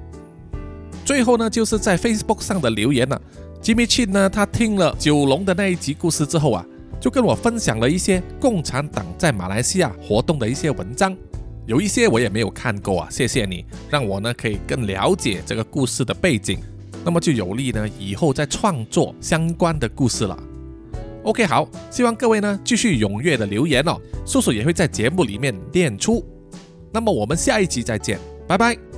[1.05, 3.21] 最后呢，就是在 Facebook 上的留言了。
[3.63, 6.65] Jimmy Chin 呢，他听了九龙的那一集故事之后啊。
[6.99, 11.15] 就跟我分享了一些共产党在马来西亚活动的一些文章，
[11.67, 16.59] 有一些我也没有看过啊，谢谢你让我呢可以更了解这个故事的背景，
[17.05, 20.43] 那么就有利呢以后再创作相关的故事了。
[21.25, 23.97] OK，好，希望各位呢继续踊跃的留言哦，
[24.27, 26.25] 叔叔也会在节目里面念出。
[26.93, 28.92] 那么我们下一期再见，拜拜。